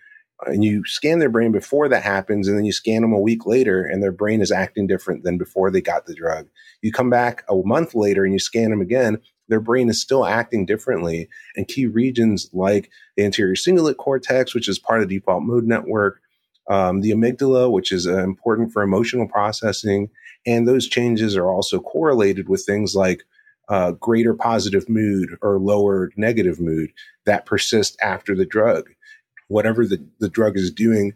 and 0.48 0.64
you 0.64 0.84
scan 0.86 1.20
their 1.20 1.30
brain 1.30 1.52
before 1.52 1.88
that 1.88 2.02
happens 2.02 2.48
and 2.48 2.58
then 2.58 2.66
you 2.66 2.72
scan 2.72 3.04
them 3.04 3.14
a 3.14 3.20
week 3.20 3.46
later 3.46 3.84
and 3.84 4.02
their 4.02 4.12
brain 4.12 4.42
is 4.42 4.52
acting 4.52 4.88
different 4.88 5.24
than 5.24 5.38
before 5.38 5.70
they 5.70 5.82
got 5.82 6.08
the 6.08 6.16
drug. 6.16 6.48
You 6.82 6.92
come 6.92 7.12
back 7.12 7.44
a 7.48 7.56
month 7.64 7.94
later 7.94 8.24
and 8.24 8.34
you 8.34 8.40
scan 8.40 8.72
them 8.72 8.82
again 8.82 9.20
their 9.52 9.60
brain 9.60 9.90
is 9.90 10.02
still 10.02 10.26
acting 10.26 10.66
differently 10.66 11.28
and 11.56 11.68
key 11.68 11.86
regions 11.86 12.50
like 12.54 12.90
the 13.18 13.24
anterior 13.24 13.54
cingulate 13.54 13.98
cortex 13.98 14.56
which 14.56 14.68
is 14.68 14.80
part 14.80 15.02
of 15.02 15.10
the 15.10 15.20
default 15.20 15.44
mode 15.44 15.66
network 15.66 16.22
um, 16.70 17.02
the 17.02 17.12
amygdala 17.12 17.70
which 17.70 17.92
is 17.92 18.08
uh, 18.08 18.24
important 18.24 18.72
for 18.72 18.82
emotional 18.82 19.28
processing 19.28 20.10
and 20.48 20.68
those 20.68 20.88
changes 20.88 21.36
are 21.36 21.50
also 21.50 21.80
correlated 21.80 22.50
with 22.50 22.64
things 22.66 22.96
like 22.96 23.24
uh, 23.72 23.94
greater 23.94 24.36
positive 24.36 24.88
mood 24.88 25.30
or 25.42 25.58
lower 25.58 26.12
negative 26.16 26.60
mood 26.60 26.92
that 27.26 27.48
persist 27.48 27.98
after 28.04 28.36
the 28.36 28.46
drug 28.46 28.90
whatever 29.52 29.86
the, 29.86 30.04
the 30.20 30.30
drug 30.30 30.58
is 30.58 30.72
doing 30.72 31.14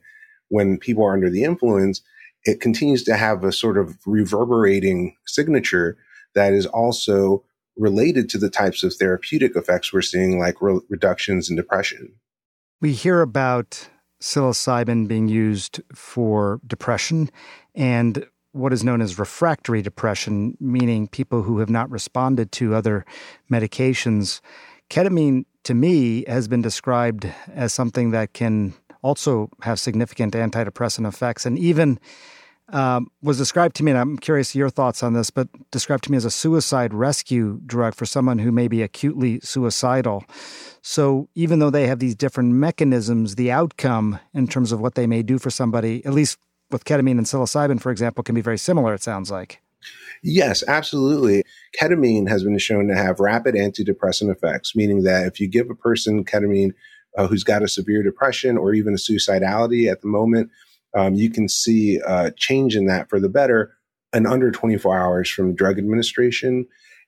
when 0.49 0.77
people 0.77 1.03
are 1.03 1.13
under 1.13 1.29
the 1.29 1.43
influence, 1.43 2.01
it 2.43 2.59
continues 2.59 3.03
to 3.03 3.15
have 3.15 3.43
a 3.43 3.51
sort 3.51 3.77
of 3.77 3.97
reverberating 4.05 5.15
signature 5.25 5.97
that 6.35 6.53
is 6.53 6.65
also 6.67 7.43
related 7.77 8.29
to 8.29 8.37
the 8.37 8.49
types 8.49 8.83
of 8.83 8.93
therapeutic 8.93 9.55
effects 9.55 9.91
we're 9.91 10.01
seeing, 10.01 10.37
like 10.37 10.61
re- 10.61 10.79
reductions 10.89 11.49
in 11.49 11.55
depression. 11.55 12.13
We 12.81 12.91
hear 12.91 13.21
about 13.21 13.89
psilocybin 14.21 15.07
being 15.07 15.27
used 15.27 15.81
for 15.93 16.59
depression 16.67 17.29
and 17.73 18.27
what 18.55 18.73
is 18.73 18.83
known 18.83 19.01
as 19.01 19.19
refractory 19.19 19.81
depression, 19.81 20.57
meaning 20.59 21.07
people 21.07 21.43
who 21.43 21.59
have 21.59 21.69
not 21.69 21.89
responded 21.91 22.51
to 22.53 22.73
other 22.73 23.05
medications. 23.51 24.41
Ketamine 24.89 25.45
to 25.65 25.73
me, 25.73 26.23
has 26.27 26.47
been 26.47 26.61
described 26.61 27.27
as 27.53 27.73
something 27.73 28.11
that 28.11 28.33
can 28.33 28.73
also 29.01 29.49
have 29.61 29.79
significant 29.79 30.33
antidepressant 30.33 31.07
effects 31.07 31.45
and 31.45 31.59
even 31.59 31.99
um, 32.69 33.11
was 33.21 33.37
described 33.37 33.75
to 33.75 33.83
me, 33.83 33.91
and 33.91 33.99
I'm 33.99 34.17
curious 34.17 34.55
your 34.55 34.71
thoughts 34.71 35.03
on 35.03 35.13
this, 35.13 35.29
but 35.29 35.47
described 35.69 36.03
to 36.05 36.11
me 36.11 36.17
as 36.17 36.25
a 36.25 36.31
suicide 36.31 36.95
rescue 36.95 37.59
drug 37.65 37.93
for 37.93 38.07
someone 38.07 38.39
who 38.39 38.51
may 38.51 38.67
be 38.67 38.81
acutely 38.81 39.39
suicidal. 39.41 40.23
So 40.81 41.29
even 41.35 41.59
though 41.59 41.69
they 41.69 41.85
have 41.85 41.99
these 41.99 42.15
different 42.15 42.53
mechanisms, 42.53 43.35
the 43.35 43.51
outcome 43.51 44.19
in 44.33 44.47
terms 44.47 44.71
of 44.71 44.79
what 44.79 44.95
they 44.95 45.05
may 45.05 45.21
do 45.21 45.37
for 45.37 45.51
somebody, 45.51 46.03
at 46.05 46.13
least 46.13 46.39
with 46.71 46.85
ketamine 46.85 47.17
and 47.17 47.25
psilocybin, 47.25 47.81
for 47.81 47.91
example, 47.91 48.23
can 48.23 48.35
be 48.35 48.41
very 48.41 48.57
similar, 48.57 48.93
it 48.93 49.03
sounds 49.03 49.31
like. 49.31 49.61
Yes, 50.23 50.63
absolutely. 50.67 51.43
Ketamine 51.79 52.27
has 52.27 52.43
been 52.43 52.57
shown 52.57 52.87
to 52.87 52.95
have 52.95 53.19
rapid 53.19 53.55
antidepressant 53.55 54.31
effects, 54.31 54.75
meaning 54.75 55.03
that 55.03 55.27
if 55.27 55.39
you 55.39 55.47
give 55.47 55.69
a 55.69 55.75
person 55.75 56.25
ketamine 56.25 56.71
uh, 57.17 57.27
who's 57.27 57.43
got 57.43 57.63
a 57.63 57.67
severe 57.67 58.01
depression 58.01 58.57
or 58.57 58.73
even 58.73 58.93
a 58.93 58.97
suicidality 58.97 59.91
at 59.91 60.01
the 60.01 60.07
moment, 60.07 60.49
um, 60.95 61.13
you 61.13 61.29
can 61.29 61.47
see 61.47 61.99
a 62.05 62.31
change 62.31 62.75
in 62.75 62.87
that 62.87 63.09
for 63.09 63.19
the 63.19 63.29
better 63.29 63.73
in 64.13 64.25
under 64.25 64.49
24 64.49 64.97
hours 64.97 65.29
from 65.29 65.55
drug 65.55 65.77
administration. 65.77 66.65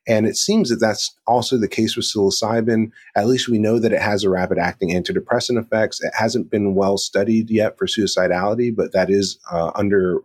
And 0.07 0.25
it 0.25 0.37
seems 0.37 0.69
that 0.69 0.77
that's 0.79 1.15
also 1.27 1.57
the 1.57 1.67
case 1.67 1.97
with 1.97 2.05
psilocybin. 2.05 2.91
At 3.15 3.27
least 3.27 3.49
we 3.49 3.59
know 3.59 3.77
that 3.77 3.91
it 3.91 4.01
has 4.01 4.23
a 4.23 4.29
rapid 4.29 4.57
acting 4.57 4.89
antidepressant 4.89 5.59
effects. 5.61 6.01
It 6.01 6.13
hasn't 6.15 6.49
been 6.49 6.75
well 6.75 6.97
studied 6.97 7.49
yet 7.49 7.77
for 7.77 7.87
suicidality, 7.87 8.73
but 8.73 8.93
that 8.93 9.09
is 9.09 9.37
uh, 9.51 9.71
under 9.75 10.21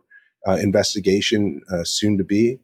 uh, 0.46 0.52
investigation 0.52 1.62
uh, 1.72 1.82
soon 1.84 2.16
to 2.18 2.24
be. 2.24 2.60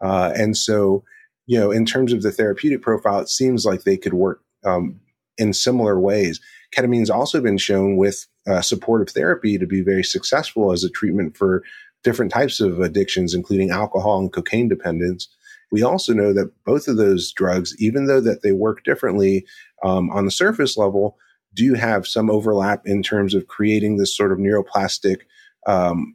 Uh, 0.00 0.32
and 0.34 0.56
so, 0.56 1.04
you 1.46 1.58
know, 1.58 1.70
in 1.70 1.86
terms 1.86 2.12
of 2.12 2.22
the 2.22 2.32
therapeutic 2.32 2.82
profile, 2.82 3.20
it 3.20 3.28
seems 3.28 3.64
like 3.64 3.82
they 3.82 3.96
could 3.96 4.14
work 4.14 4.42
um, 4.64 5.00
in 5.38 5.52
similar 5.52 6.00
ways. 6.00 6.40
Ketamine's 6.74 7.10
also 7.10 7.40
been 7.40 7.58
shown 7.58 7.96
with 7.96 8.26
uh, 8.48 8.60
supportive 8.60 9.12
therapy 9.12 9.58
to 9.58 9.66
be 9.66 9.82
very 9.82 10.04
successful 10.04 10.72
as 10.72 10.84
a 10.84 10.90
treatment 10.90 11.36
for 11.36 11.62
different 12.02 12.32
types 12.32 12.60
of 12.60 12.80
addictions, 12.80 13.34
including 13.34 13.70
alcohol 13.70 14.18
and 14.18 14.32
cocaine 14.32 14.68
dependence. 14.68 15.28
We 15.70 15.82
also 15.82 16.12
know 16.12 16.32
that 16.32 16.52
both 16.64 16.88
of 16.88 16.96
those 16.96 17.32
drugs, 17.32 17.74
even 17.78 18.06
though 18.06 18.20
that 18.20 18.42
they 18.42 18.52
work 18.52 18.84
differently 18.84 19.46
um, 19.84 20.10
on 20.10 20.24
the 20.24 20.30
surface 20.30 20.76
level, 20.76 21.16
do 21.54 21.74
have 21.74 22.06
some 22.06 22.30
overlap 22.30 22.86
in 22.86 23.02
terms 23.02 23.34
of 23.34 23.46
creating 23.46 23.96
this 23.96 24.16
sort 24.16 24.32
of 24.32 24.38
neuroplastic 24.38 25.22
um, 25.66 26.14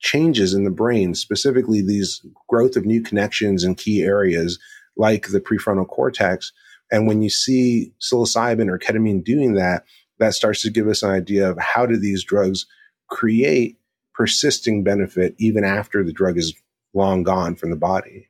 changes 0.00 0.54
in 0.54 0.64
the 0.64 0.70
brain, 0.70 1.14
specifically 1.14 1.82
these 1.82 2.24
growth 2.48 2.76
of 2.76 2.86
new 2.86 3.02
connections 3.02 3.64
in 3.64 3.74
key 3.74 4.02
areas 4.02 4.58
like 4.96 5.28
the 5.28 5.40
prefrontal 5.40 5.86
cortex. 5.86 6.52
And 6.90 7.06
when 7.06 7.22
you 7.22 7.30
see 7.30 7.92
psilocybin 8.00 8.68
or 8.68 8.78
ketamine 8.78 9.24
doing 9.24 9.54
that, 9.54 9.84
that 10.18 10.34
starts 10.34 10.62
to 10.62 10.70
give 10.70 10.88
us 10.88 11.02
an 11.02 11.10
idea 11.10 11.48
of 11.48 11.58
how 11.58 11.86
do 11.86 11.96
these 11.96 12.24
drugs 12.24 12.66
create 13.08 13.78
persisting 14.14 14.82
benefit 14.82 15.34
even 15.38 15.64
after 15.64 16.04
the 16.04 16.12
drug 16.12 16.36
is 16.36 16.54
long 16.94 17.22
gone 17.22 17.54
from 17.54 17.70
the 17.70 17.76
body. 17.76 18.28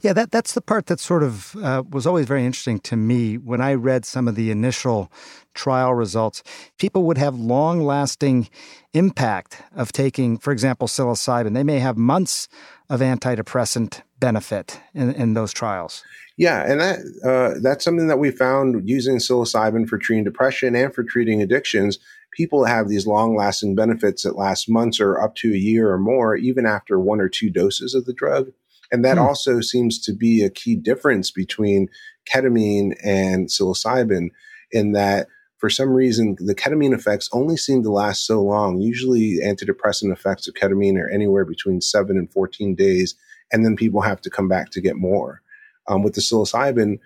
Yeah, 0.00 0.12
that 0.12 0.30
that's 0.30 0.54
the 0.54 0.60
part 0.60 0.86
that 0.86 1.00
sort 1.00 1.22
of 1.22 1.56
uh, 1.56 1.82
was 1.90 2.06
always 2.06 2.26
very 2.26 2.44
interesting 2.44 2.80
to 2.80 2.96
me 2.96 3.38
when 3.38 3.60
I 3.60 3.74
read 3.74 4.04
some 4.04 4.28
of 4.28 4.34
the 4.34 4.50
initial 4.50 5.10
trial 5.54 5.94
results. 5.94 6.42
People 6.78 7.04
would 7.04 7.18
have 7.18 7.34
long 7.34 7.82
lasting 7.82 8.48
impact 8.94 9.62
of 9.74 9.92
taking, 9.92 10.38
for 10.38 10.52
example, 10.52 10.88
psilocybin. 10.88 11.54
They 11.54 11.64
may 11.64 11.78
have 11.78 11.96
months 11.96 12.48
of 12.88 13.00
antidepressant 13.00 14.02
benefit 14.18 14.80
in, 14.94 15.12
in 15.14 15.34
those 15.34 15.52
trials. 15.52 16.04
Yeah, 16.36 16.62
and 16.70 16.80
that 16.80 16.98
uh, 17.24 17.60
that's 17.62 17.84
something 17.84 18.08
that 18.08 18.18
we 18.18 18.30
found 18.30 18.88
using 18.88 19.16
psilocybin 19.16 19.88
for 19.88 19.98
treating 19.98 20.24
depression 20.24 20.74
and 20.74 20.94
for 20.94 21.04
treating 21.04 21.42
addictions. 21.42 21.98
People 22.32 22.64
have 22.64 22.88
these 22.88 23.06
long 23.06 23.36
lasting 23.36 23.74
benefits 23.74 24.22
that 24.22 24.36
last 24.36 24.68
months 24.68 25.00
or 25.00 25.20
up 25.20 25.34
to 25.36 25.52
a 25.52 25.56
year 25.58 25.90
or 25.90 25.98
more, 25.98 26.34
even 26.34 26.64
after 26.64 26.98
one 26.98 27.20
or 27.20 27.28
two 27.28 27.50
doses 27.50 27.94
of 27.94 28.06
the 28.06 28.14
drug. 28.14 28.52
And 28.92 29.04
that 29.04 29.16
hmm. 29.16 29.24
also 29.24 29.60
seems 29.60 29.98
to 30.02 30.12
be 30.12 30.42
a 30.42 30.50
key 30.50 30.76
difference 30.76 31.30
between 31.30 31.88
ketamine 32.32 32.94
and 33.02 33.48
psilocybin 33.48 34.28
in 34.70 34.92
that 34.92 35.26
for 35.58 35.70
some 35.70 35.90
reason 35.90 36.36
the 36.38 36.54
ketamine 36.54 36.94
effects 36.94 37.28
only 37.32 37.56
seem 37.56 37.82
to 37.82 37.90
last 37.90 38.26
so 38.26 38.42
long. 38.42 38.80
Usually 38.80 39.38
antidepressant 39.42 40.12
effects 40.12 40.46
of 40.46 40.54
ketamine 40.54 40.98
are 41.00 41.08
anywhere 41.08 41.44
between 41.44 41.80
7 41.80 42.16
and 42.16 42.30
14 42.30 42.74
days 42.74 43.16
and 43.52 43.64
then 43.64 43.76
people 43.76 44.00
have 44.00 44.20
to 44.22 44.30
come 44.30 44.48
back 44.48 44.70
to 44.70 44.80
get 44.80 44.96
more. 44.96 45.42
Um, 45.86 46.02
with 46.02 46.14
the 46.14 46.20
psilocybin, 46.20 46.98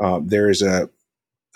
uh, 0.00 0.20
there 0.22 0.50
is 0.50 0.60
a 0.60 0.90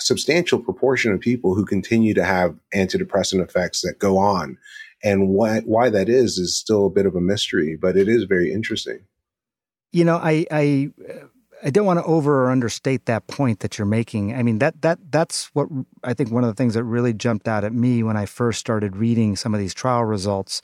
substantial 0.01 0.59
proportion 0.59 1.13
of 1.13 1.21
people 1.21 1.55
who 1.55 1.65
continue 1.65 2.15
to 2.15 2.25
have 2.25 2.57
antidepressant 2.75 3.43
effects 3.43 3.83
that 3.83 3.99
go 3.99 4.17
on. 4.17 4.57
And 5.05 5.29
why, 5.29 5.61
why 5.61 5.91
that 5.91 6.09
is 6.09 6.39
is 6.39 6.57
still 6.57 6.87
a 6.87 6.91
bit 6.91 7.07
of 7.07 7.15
a 7.15 7.21
mystery, 7.21 7.77
but 7.81 7.97
it 7.97 8.09
is 8.09 8.25
very 8.25 8.53
interesting. 8.53 9.01
You 9.93 10.05
know, 10.05 10.17
I 10.17 10.47
I 10.51 10.91
I 11.65 11.71
don't 11.71 11.87
want 11.87 11.99
to 11.99 12.05
over 12.05 12.45
or 12.45 12.51
understate 12.51 13.07
that 13.07 13.27
point 13.27 13.61
that 13.61 13.79
you're 13.79 13.87
making. 13.87 14.35
I 14.35 14.43
mean 14.43 14.59
that 14.59 14.81
that 14.83 14.99
that's 15.11 15.47
what 15.55 15.69
I 16.05 16.15
think 16.15 16.31
one 16.31 16.45
of 16.45 16.49
the 16.49 16.55
things 16.55 16.75
that 16.75 16.85
really 16.85 17.13
jumped 17.13 17.49
out 17.49 17.65
at 17.65 17.73
me 17.73 18.03
when 18.03 18.17
I 18.17 18.27
first 18.27 18.61
started 18.61 18.97
reading 18.97 19.37
some 19.37 19.55
of 19.55 19.61
these 19.61 19.75
trial 19.75 20.05
results. 20.05 20.63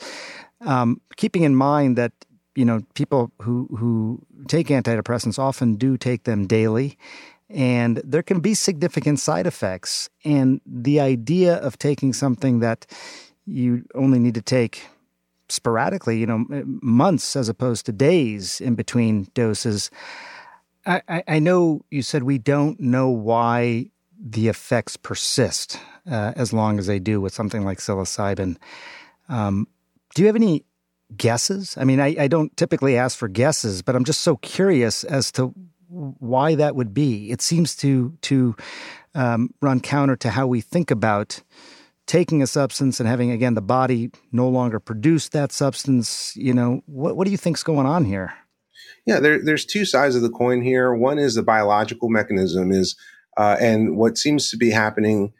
Um, 0.61 1.00
keeping 1.16 1.43
in 1.43 1.54
mind 1.57 1.97
that 1.97 2.12
you 2.54 2.64
know 2.64 2.83
people 2.95 3.33
who 3.43 3.69
who 3.76 4.25
take 4.49 4.69
antidepressants 4.69 5.38
often 5.38 5.76
do 5.76 5.97
take 5.97 6.25
them 6.25 6.47
daily, 6.47 6.97
and 7.50 8.00
there 8.04 8.23
can 8.23 8.40
be 8.40 8.54
significant 8.54 9.21
side 9.21 9.47
effects. 9.47 10.09
And 10.25 10.61
the 10.64 11.00
idea 11.00 11.57
of 11.57 11.78
taking 11.78 12.12
something 12.12 12.61
that 12.61 12.87
you 13.47 13.85
only 13.95 14.19
need 14.19 14.35
to 14.35 14.43
take 14.43 14.87
sporadically, 15.49 16.19
you 16.19 16.27
know, 16.27 16.45
months 16.65 17.37
as 17.37 17.49
opposed 17.49 17.87
to 17.87 17.93
days 17.93 18.61
in 18.61 18.75
between 18.75 19.29
doses. 19.35 19.91
I, 20.87 21.23
I 21.27 21.39
know 21.39 21.85
you 21.91 22.03
said 22.03 22.25
we 22.25 22.39
don't 22.39 22.79
know 22.79 23.09
why 23.09 23.91
the 24.19 24.49
effects 24.49 24.97
persist 24.97 25.79
uh, 26.11 26.33
as 26.37 26.53
long 26.53 26.79
as 26.79 26.87
they 26.87 26.99
do 26.99 27.21
with 27.21 27.33
something 27.33 27.65
like 27.65 27.79
psilocybin. 27.79 28.57
Um, 29.29 29.67
do 30.15 30.23
you 30.23 30.27
have 30.27 30.37
any 30.37 30.65
guesses? 31.17 31.77
I 31.79 31.85
mean, 31.85 32.01
I, 32.01 32.15
I 32.19 32.29
don't 32.29 32.55
typically 32.57 32.97
ask 32.97 33.17
for 33.17 33.29
guesses, 33.29 33.83
but 33.83 33.97
I'm 33.97 34.05
just 34.05 34.21
so 34.21 34.37
curious 34.37 35.05
as 35.05 35.33
to 35.33 35.55
why 35.89 36.55
that 36.55 36.77
would 36.77 36.93
be. 36.93 37.31
It 37.31 37.41
seems 37.41 37.77
to 37.77 38.17
to 38.23 38.57
um, 39.15 39.54
run 39.61 39.80
counter 39.80 40.17
to 40.17 40.30
how 40.30 40.47
we 40.47 40.61
think 40.61 40.91
about 40.91 41.43
taking 42.06 42.43
a 42.43 42.47
substance 42.47 43.00
and 43.00 43.08
having 43.08 43.30
again 43.30 43.54
the 43.54 43.62
body 43.62 44.10
no 44.32 44.49
longer 44.49 44.78
produce 44.78 45.28
that 45.30 45.52
substance 45.52 46.36
you 46.36 46.52
know 46.52 46.82
what, 46.86 47.17
what 47.17 47.25
do 47.25 47.30
you 47.30 47.36
think's 47.36 47.62
going 47.62 47.86
on 47.86 48.04
here? 48.04 48.34
Yeah 49.06 49.21
there, 49.21 49.43
there's 49.43 49.64
two 49.64 49.84
sides 49.84 50.17
of 50.17 50.23
the 50.23 50.30
coin 50.30 50.62
here. 50.62 50.95
One 50.95 51.19
is 51.19 51.34
the 51.34 51.43
biological 51.43 52.08
mechanism 52.08 52.73
is 52.73 52.97
uh, 53.36 53.56
and 53.60 53.97
what 53.97 54.19
seems 54.19 54.50
to 54.50 54.56
be 54.56 54.71
happening 54.71 55.32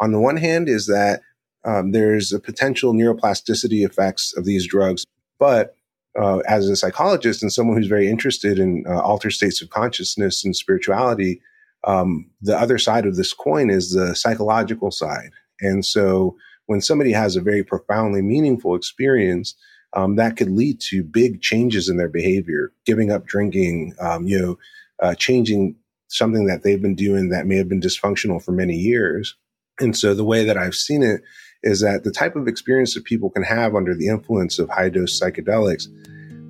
on 0.00 0.12
the 0.12 0.20
one 0.20 0.36
hand 0.36 0.68
is 0.68 0.86
that 0.86 1.20
um, 1.64 1.92
there's 1.92 2.32
a 2.32 2.40
potential 2.40 2.92
neuroplasticity 2.92 3.84
effects 3.84 4.34
of 4.36 4.44
these 4.44 4.66
drugs 4.66 5.04
but 5.38 5.76
uh, 6.16 6.38
as 6.46 6.68
a 6.68 6.76
psychologist 6.76 7.42
and 7.42 7.52
someone 7.52 7.76
who's 7.76 7.88
very 7.88 8.08
interested 8.08 8.58
in 8.58 8.84
uh, 8.88 9.00
altered 9.00 9.32
states 9.32 9.60
of 9.60 9.70
consciousness 9.70 10.44
and 10.44 10.54
spirituality 10.54 11.40
um, 11.84 12.30
the 12.40 12.56
other 12.56 12.78
side 12.78 13.04
of 13.04 13.16
this 13.16 13.32
coin 13.32 13.68
is 13.68 13.92
the 13.92 14.14
psychological 14.14 14.90
side 14.90 15.32
and 15.60 15.84
so 15.84 16.36
when 16.66 16.80
somebody 16.80 17.12
has 17.12 17.36
a 17.36 17.42
very 17.42 17.62
profoundly 17.62 18.22
meaningful 18.22 18.74
experience, 18.74 19.54
um, 19.94 20.16
that 20.16 20.36
could 20.36 20.50
lead 20.50 20.80
to 20.80 21.04
big 21.04 21.40
changes 21.40 21.88
in 21.88 21.96
their 21.96 22.08
behavior, 22.08 22.72
giving 22.84 23.10
up 23.10 23.26
drinking, 23.26 23.94
um, 24.00 24.26
you 24.26 24.40
know, 24.40 24.58
uh, 25.00 25.14
changing 25.14 25.76
something 26.08 26.46
that 26.46 26.62
they've 26.62 26.82
been 26.82 26.94
doing 26.94 27.28
that 27.28 27.46
may 27.46 27.56
have 27.56 27.68
been 27.68 27.80
dysfunctional 27.80 28.42
for 28.42 28.52
many 28.52 28.74
years. 28.74 29.36
And 29.80 29.96
so 29.96 30.14
the 30.14 30.24
way 30.24 30.44
that 30.44 30.56
I've 30.56 30.74
seen 30.74 31.02
it 31.02 31.22
is 31.62 31.80
that 31.80 32.04
the 32.04 32.12
type 32.12 32.36
of 32.36 32.46
experience 32.46 32.94
that 32.94 33.04
people 33.04 33.30
can 33.30 33.42
have 33.42 33.74
under 33.74 33.94
the 33.94 34.08
influence 34.08 34.58
of 34.58 34.68
high 34.68 34.88
dose 34.88 35.20
psychedelics 35.20 35.88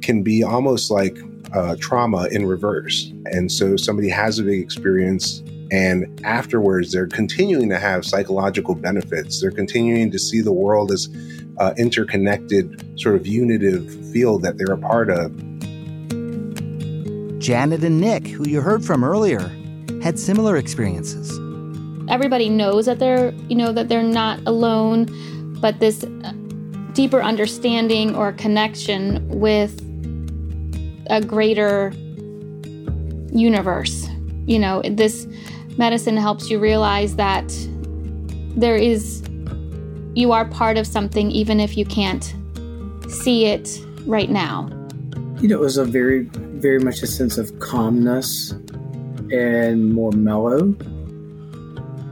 can 0.02 0.22
be 0.22 0.42
almost 0.42 0.90
like 0.90 1.16
uh, 1.54 1.76
trauma 1.80 2.28
in 2.30 2.46
reverse. 2.46 3.12
And 3.26 3.50
so 3.50 3.76
somebody 3.76 4.08
has 4.10 4.38
a 4.38 4.42
big 4.42 4.60
experience 4.60 5.42
and 5.70 6.20
afterwards, 6.24 6.92
they're 6.92 7.06
continuing 7.06 7.68
to 7.70 7.78
have 7.78 8.04
psychological 8.04 8.74
benefits. 8.74 9.40
They're 9.40 9.50
continuing 9.50 10.10
to 10.10 10.18
see 10.18 10.40
the 10.40 10.52
world 10.52 10.92
as 10.92 11.08
uh, 11.58 11.74
interconnected, 11.76 12.98
sort 13.00 13.14
of 13.14 13.26
unitive 13.26 13.92
field 14.12 14.42
that 14.42 14.58
they're 14.58 14.74
a 14.74 14.78
part 14.78 15.10
of. 15.10 15.32
Janet 17.38 17.84
and 17.84 18.00
Nick, 18.00 18.26
who 18.26 18.48
you 18.48 18.60
heard 18.60 18.84
from 18.84 19.04
earlier, 19.04 19.50
had 20.02 20.18
similar 20.18 20.56
experiences. 20.56 21.30
Everybody 22.08 22.48
knows 22.48 22.86
that 22.86 22.98
they're, 22.98 23.32
you 23.48 23.56
know, 23.56 23.72
that 23.72 23.88
they're 23.88 24.02
not 24.02 24.40
alone, 24.46 25.06
but 25.60 25.80
this 25.80 26.04
uh, 26.04 26.32
deeper 26.92 27.22
understanding 27.22 28.14
or 28.14 28.32
connection 28.32 29.26
with 29.28 29.80
a 31.10 31.20
greater 31.20 31.92
universe. 33.32 34.08
You 34.46 34.58
know, 34.58 34.82
this 34.82 35.26
medicine 35.78 36.16
helps 36.16 36.50
you 36.50 36.58
realize 36.58 37.16
that 37.16 37.44
there 38.56 38.76
is, 38.76 39.22
you 40.14 40.32
are 40.32 40.44
part 40.44 40.76
of 40.76 40.86
something 40.86 41.30
even 41.30 41.60
if 41.60 41.76
you 41.76 41.84
can't 41.84 42.34
see 43.08 43.46
it 43.46 43.80
right 44.06 44.30
now. 44.30 44.68
You 45.40 45.48
know, 45.48 45.56
it 45.56 45.60
was 45.60 45.76
a 45.76 45.84
very, 45.84 46.22
very 46.22 46.78
much 46.78 47.02
a 47.02 47.06
sense 47.06 47.38
of 47.38 47.58
calmness 47.58 48.52
and 49.32 49.92
more 49.92 50.12
mellow. 50.12 50.74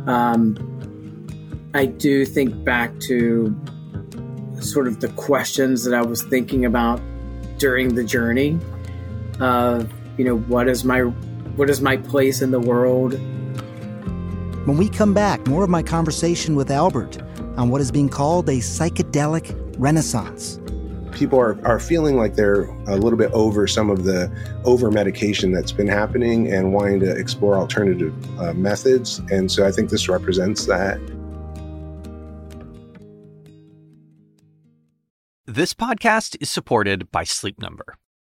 Um, 0.07 0.59
I 1.75 1.87
do 1.87 2.27
think 2.27 2.65
back 2.65 2.99
to 3.01 3.55
sort 4.61 4.87
of 4.87 5.01
the 5.01 5.09
questions 5.11 5.85
that 5.85 5.95
I 5.95 6.03
was 6.03 6.23
thinking 6.23 6.65
about 6.65 7.01
during 7.59 7.95
the 7.95 8.05
journey 8.05 8.59
of, 9.41 9.93
you 10.19 10.25
know, 10.25 10.39
what 10.39 10.69
is 10.69 10.85
my 10.85 11.11
what 11.57 11.69
is 11.69 11.81
my 11.81 11.97
place 11.97 12.41
in 12.41 12.51
the 12.51 12.61
world? 12.61 13.13
When 14.67 14.79
we 14.79 14.89
come 14.89 15.13
back, 15.13 15.47
more 15.47 15.65
of 15.65 15.71
my 15.71 15.83
conversation 15.83 16.55
with 16.55 16.71
Albert 16.71 17.19
on 17.57 17.69
what 17.69 17.81
is 17.81 17.91
being 17.91 18.09
called 18.09 18.49
a 18.49 18.59
psychedelic 18.59 19.75
renaissance. 19.77 20.59
People 21.13 21.39
are, 21.39 21.59
are 21.67 21.79
feeling 21.79 22.17
like 22.17 22.37
they're 22.37 22.63
a 22.87 22.97
little 22.97 23.19
bit 23.19 23.31
over 23.33 23.67
some 23.67 23.91
of 23.91 24.05
the 24.05 24.33
over 24.65 24.91
medication 24.91 25.53
that's 25.53 25.73
been 25.73 25.89
happening 25.89 26.51
and 26.51 26.73
wanting 26.73 27.01
to 27.01 27.11
explore 27.11 27.57
alternative 27.57 28.15
uh, 28.41 28.55
methods. 28.55 29.21
And 29.31 29.53
so 29.53 29.67
I 29.67 29.73
think 29.73 29.91
this 29.91 30.09
represents 30.09 30.65
that. 30.67 30.99
This 35.45 35.75
podcast 35.75 36.37
is 36.41 36.51
supported 36.51 37.11
by 37.11 37.25
Sleep 37.25 37.61
Number. 37.61 37.99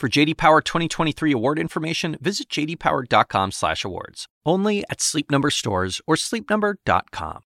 For 0.00 0.08
JD 0.08 0.38
Power 0.38 0.62
2023 0.62 1.30
award 1.32 1.58
information, 1.58 2.16
visit 2.22 2.48
jdpower.com/awards. 2.48 4.28
Only 4.46 4.82
at 4.88 5.02
Sleep 5.02 5.30
Number 5.30 5.50
stores 5.50 6.00
or 6.06 6.16
sleepnumber.com. 6.16 7.40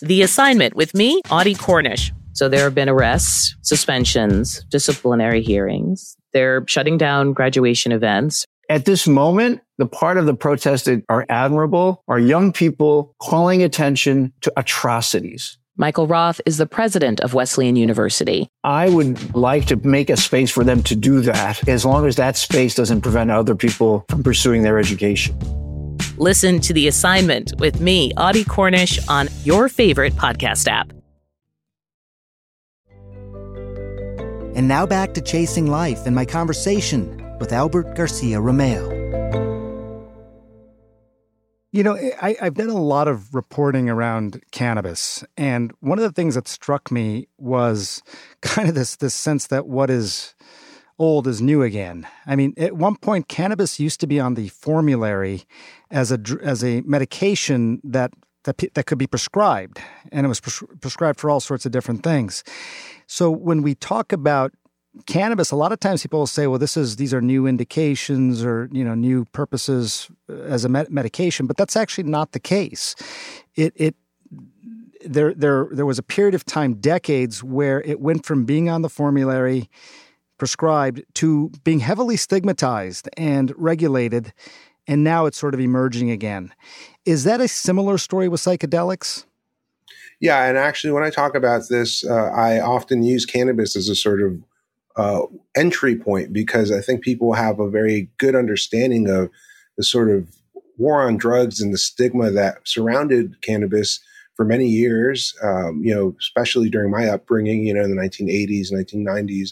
The 0.00 0.22
assignment 0.22 0.74
with 0.74 0.94
me, 0.94 1.20
Audie 1.30 1.54
Cornish. 1.54 2.12
So 2.32 2.48
there 2.48 2.64
have 2.64 2.74
been 2.74 2.88
arrests, 2.88 3.56
suspensions, 3.60 4.64
disciplinary 4.70 5.42
hearings. 5.42 6.16
They're 6.32 6.64
shutting 6.66 6.96
down 6.96 7.34
graduation 7.34 7.92
events. 7.92 8.46
At 8.70 8.86
this 8.86 9.06
moment, 9.06 9.60
the 9.76 9.84
part 9.84 10.16
of 10.16 10.24
the 10.24 10.32
protest 10.32 10.86
that 10.86 11.02
are 11.10 11.26
admirable 11.28 12.02
are 12.08 12.18
young 12.18 12.54
people 12.54 13.14
calling 13.20 13.62
attention 13.62 14.32
to 14.40 14.52
atrocities. 14.56 15.58
Michael 15.76 16.06
Roth 16.06 16.40
is 16.46 16.58
the 16.58 16.66
president 16.66 17.20
of 17.20 17.34
Wesleyan 17.34 17.74
University. 17.74 18.48
I 18.62 18.88
would 18.88 19.34
like 19.34 19.66
to 19.66 19.76
make 19.76 20.08
a 20.08 20.16
space 20.16 20.50
for 20.50 20.62
them 20.62 20.84
to 20.84 20.94
do 20.94 21.20
that 21.22 21.68
as 21.68 21.84
long 21.84 22.06
as 22.06 22.14
that 22.14 22.36
space 22.36 22.76
doesn't 22.76 23.00
prevent 23.00 23.32
other 23.32 23.56
people 23.56 24.04
from 24.08 24.22
pursuing 24.22 24.62
their 24.62 24.78
education. 24.78 25.36
Listen 26.16 26.60
to 26.60 26.72
the 26.72 26.86
assignment 26.86 27.54
with 27.58 27.80
me, 27.80 28.12
Audie 28.16 28.44
Cornish, 28.44 29.00
on 29.08 29.26
your 29.42 29.68
favorite 29.68 30.12
podcast 30.12 30.68
app. 30.68 30.92
And 34.56 34.68
now 34.68 34.86
back 34.86 35.12
to 35.14 35.20
Chasing 35.20 35.68
Life 35.68 36.06
and 36.06 36.14
my 36.14 36.24
conversation 36.24 37.36
with 37.40 37.52
Albert 37.52 37.96
Garcia 37.96 38.38
Romeu. 38.38 39.03
You 41.74 41.82
know, 41.82 41.94
eh, 41.94 42.12
I, 42.22 42.36
have 42.44 42.54
done 42.54 42.68
a 42.68 42.80
lot 42.80 43.08
of 43.08 43.34
reporting 43.34 43.90
around 43.90 44.40
cannabis, 44.52 45.24
and 45.36 45.72
one 45.80 45.98
of 45.98 46.04
the 46.04 46.12
things 46.12 46.36
that 46.36 46.46
struck 46.46 46.92
me 46.92 47.26
was 47.36 48.00
kind 48.42 48.68
of 48.68 48.76
this 48.76 48.94
this 48.94 49.12
sense 49.12 49.48
that 49.48 49.66
what 49.66 49.90
is 49.90 50.36
old 51.00 51.26
is 51.26 51.42
new 51.42 51.64
again. 51.64 52.06
I 52.26 52.36
mean, 52.36 52.54
at 52.56 52.76
one 52.76 52.94
point, 52.94 53.26
cannabis 53.26 53.80
used 53.80 53.98
to 54.02 54.06
be 54.06 54.20
on 54.20 54.34
the 54.34 54.50
formulary 54.50 55.46
as 55.90 56.12
a 56.12 56.20
as 56.44 56.62
a 56.62 56.82
medication 56.82 57.80
that 57.82 58.12
that 58.44 58.62
that 58.74 58.86
could 58.86 58.98
be 58.98 59.08
prescribed, 59.08 59.80
and 60.12 60.24
it 60.24 60.28
was 60.28 60.38
pres- 60.38 60.62
prescribed 60.80 61.18
for 61.18 61.28
all 61.28 61.40
sorts 61.40 61.66
of 61.66 61.72
different 61.72 62.04
things. 62.04 62.44
So 63.08 63.32
when 63.32 63.62
we 63.62 63.74
talk 63.74 64.12
about 64.12 64.52
cannabis, 65.06 65.50
a 65.50 65.56
lot 65.56 65.72
of 65.72 65.80
times 65.80 66.02
people 66.02 66.20
will 66.20 66.26
say, 66.26 66.46
"Well, 66.46 66.58
this 66.58 66.76
is 66.76 66.96
these 66.96 67.12
are 67.12 67.20
new 67.20 67.46
indications 67.46 68.44
or 68.44 68.68
you 68.72 68.84
know 68.84 68.94
new 68.94 69.24
purposes 69.26 70.10
as 70.28 70.64
a 70.64 70.68
med- 70.68 70.90
medication," 70.90 71.46
but 71.46 71.56
that's 71.56 71.76
actually 71.76 72.04
not 72.04 72.32
the 72.32 72.40
case. 72.40 72.94
It 73.54 73.72
it 73.76 73.96
there 75.04 75.34
there 75.34 75.68
there 75.70 75.86
was 75.86 75.98
a 75.98 76.02
period 76.02 76.34
of 76.34 76.44
time, 76.44 76.74
decades, 76.74 77.42
where 77.42 77.82
it 77.82 78.00
went 78.00 78.24
from 78.24 78.44
being 78.44 78.68
on 78.68 78.82
the 78.82 78.88
formulary 78.88 79.68
prescribed 80.38 81.02
to 81.14 81.50
being 81.62 81.80
heavily 81.80 82.16
stigmatized 82.16 83.08
and 83.16 83.52
regulated, 83.56 84.32
and 84.86 85.04
now 85.04 85.26
it's 85.26 85.38
sort 85.38 85.54
of 85.54 85.60
emerging 85.60 86.10
again. 86.10 86.52
Is 87.04 87.24
that 87.24 87.40
a 87.40 87.48
similar 87.48 87.98
story 87.98 88.28
with 88.28 88.40
psychedelics? 88.40 89.24
Yeah, 90.20 90.44
and 90.44 90.56
actually, 90.56 90.92
when 90.92 91.02
I 91.04 91.10
talk 91.10 91.34
about 91.34 91.68
this, 91.68 92.04
uh, 92.04 92.30
I 92.30 92.60
often 92.60 93.02
use 93.02 93.26
cannabis 93.26 93.76
as 93.76 93.88
a 93.88 93.94
sort 93.94 94.22
of 94.22 94.38
uh, 94.96 95.22
entry 95.56 95.96
point 95.96 96.32
because 96.32 96.70
I 96.70 96.80
think 96.80 97.02
people 97.02 97.32
have 97.32 97.58
a 97.58 97.70
very 97.70 98.08
good 98.18 98.34
understanding 98.34 99.08
of 99.08 99.30
the 99.76 99.84
sort 99.84 100.10
of 100.10 100.28
war 100.78 101.06
on 101.06 101.16
drugs 101.16 101.60
and 101.60 101.72
the 101.72 101.78
stigma 101.78 102.30
that 102.30 102.58
surrounded 102.64 103.40
cannabis 103.42 104.00
for 104.36 104.44
many 104.44 104.66
years. 104.66 105.34
Um, 105.42 105.80
you 105.82 105.94
know, 105.94 106.14
especially 106.20 106.70
during 106.70 106.90
my 106.90 107.08
upbringing, 107.08 107.66
you 107.66 107.74
know, 107.74 107.82
in 107.82 107.94
the 107.94 108.00
1980s, 108.00 108.72
1990s, 108.72 109.50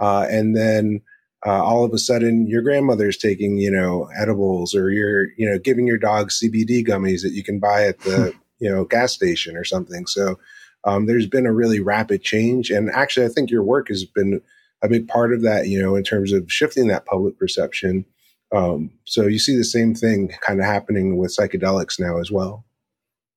uh, 0.00 0.26
and 0.30 0.56
then. 0.56 1.00
Uh, 1.44 1.60
all 1.60 1.82
of 1.82 1.92
a 1.92 1.98
sudden, 1.98 2.46
your 2.46 2.62
grandmother's 2.62 3.16
taking, 3.16 3.56
you 3.58 3.68
know, 3.68 4.08
edibles, 4.16 4.76
or 4.76 4.90
you're, 4.90 5.26
you 5.36 5.44
know, 5.44 5.58
giving 5.58 5.88
your 5.88 5.98
dog 5.98 6.30
CBD 6.30 6.86
gummies 6.86 7.22
that 7.22 7.32
you 7.32 7.42
can 7.42 7.58
buy 7.58 7.84
at 7.84 7.98
the, 8.02 8.32
you 8.60 8.70
know, 8.70 8.84
gas 8.84 9.12
station 9.12 9.56
or 9.56 9.64
something. 9.64 10.06
So, 10.06 10.38
um, 10.84 11.06
there's 11.06 11.26
been 11.26 11.44
a 11.44 11.52
really 11.52 11.80
rapid 11.80 12.22
change, 12.22 12.70
and 12.70 12.90
actually, 12.90 13.26
I 13.26 13.28
think 13.28 13.50
your 13.50 13.64
work 13.64 13.88
has 13.88 14.04
been 14.04 14.40
a 14.82 14.88
big 14.88 15.08
part 15.08 15.32
of 15.32 15.42
that, 15.42 15.68
you 15.68 15.80
know, 15.80 15.96
in 15.96 16.02
terms 16.02 16.32
of 16.32 16.50
shifting 16.50 16.88
that 16.88 17.06
public 17.06 17.38
perception. 17.38 18.04
Um, 18.54 18.90
so 19.04 19.26
you 19.26 19.38
see 19.38 19.56
the 19.56 19.64
same 19.64 19.94
thing 19.94 20.32
kind 20.40 20.60
of 20.60 20.66
happening 20.66 21.16
with 21.16 21.34
psychedelics 21.34 21.98
now 21.98 22.18
as 22.18 22.30
well. 22.30 22.64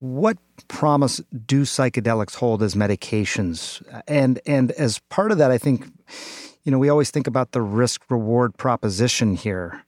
What 0.00 0.36
promise 0.68 1.22
do 1.46 1.62
psychedelics 1.62 2.34
hold 2.34 2.62
as 2.62 2.74
medications? 2.74 3.82
And 4.06 4.40
and 4.44 4.72
as 4.72 4.98
part 5.08 5.32
of 5.32 5.38
that, 5.38 5.50
I 5.50 5.56
think, 5.56 5.86
you 6.64 6.72
know, 6.72 6.78
we 6.78 6.90
always 6.90 7.10
think 7.10 7.26
about 7.26 7.52
the 7.52 7.62
risk 7.62 8.02
reward 8.10 8.58
proposition 8.58 9.36
here. 9.36 9.82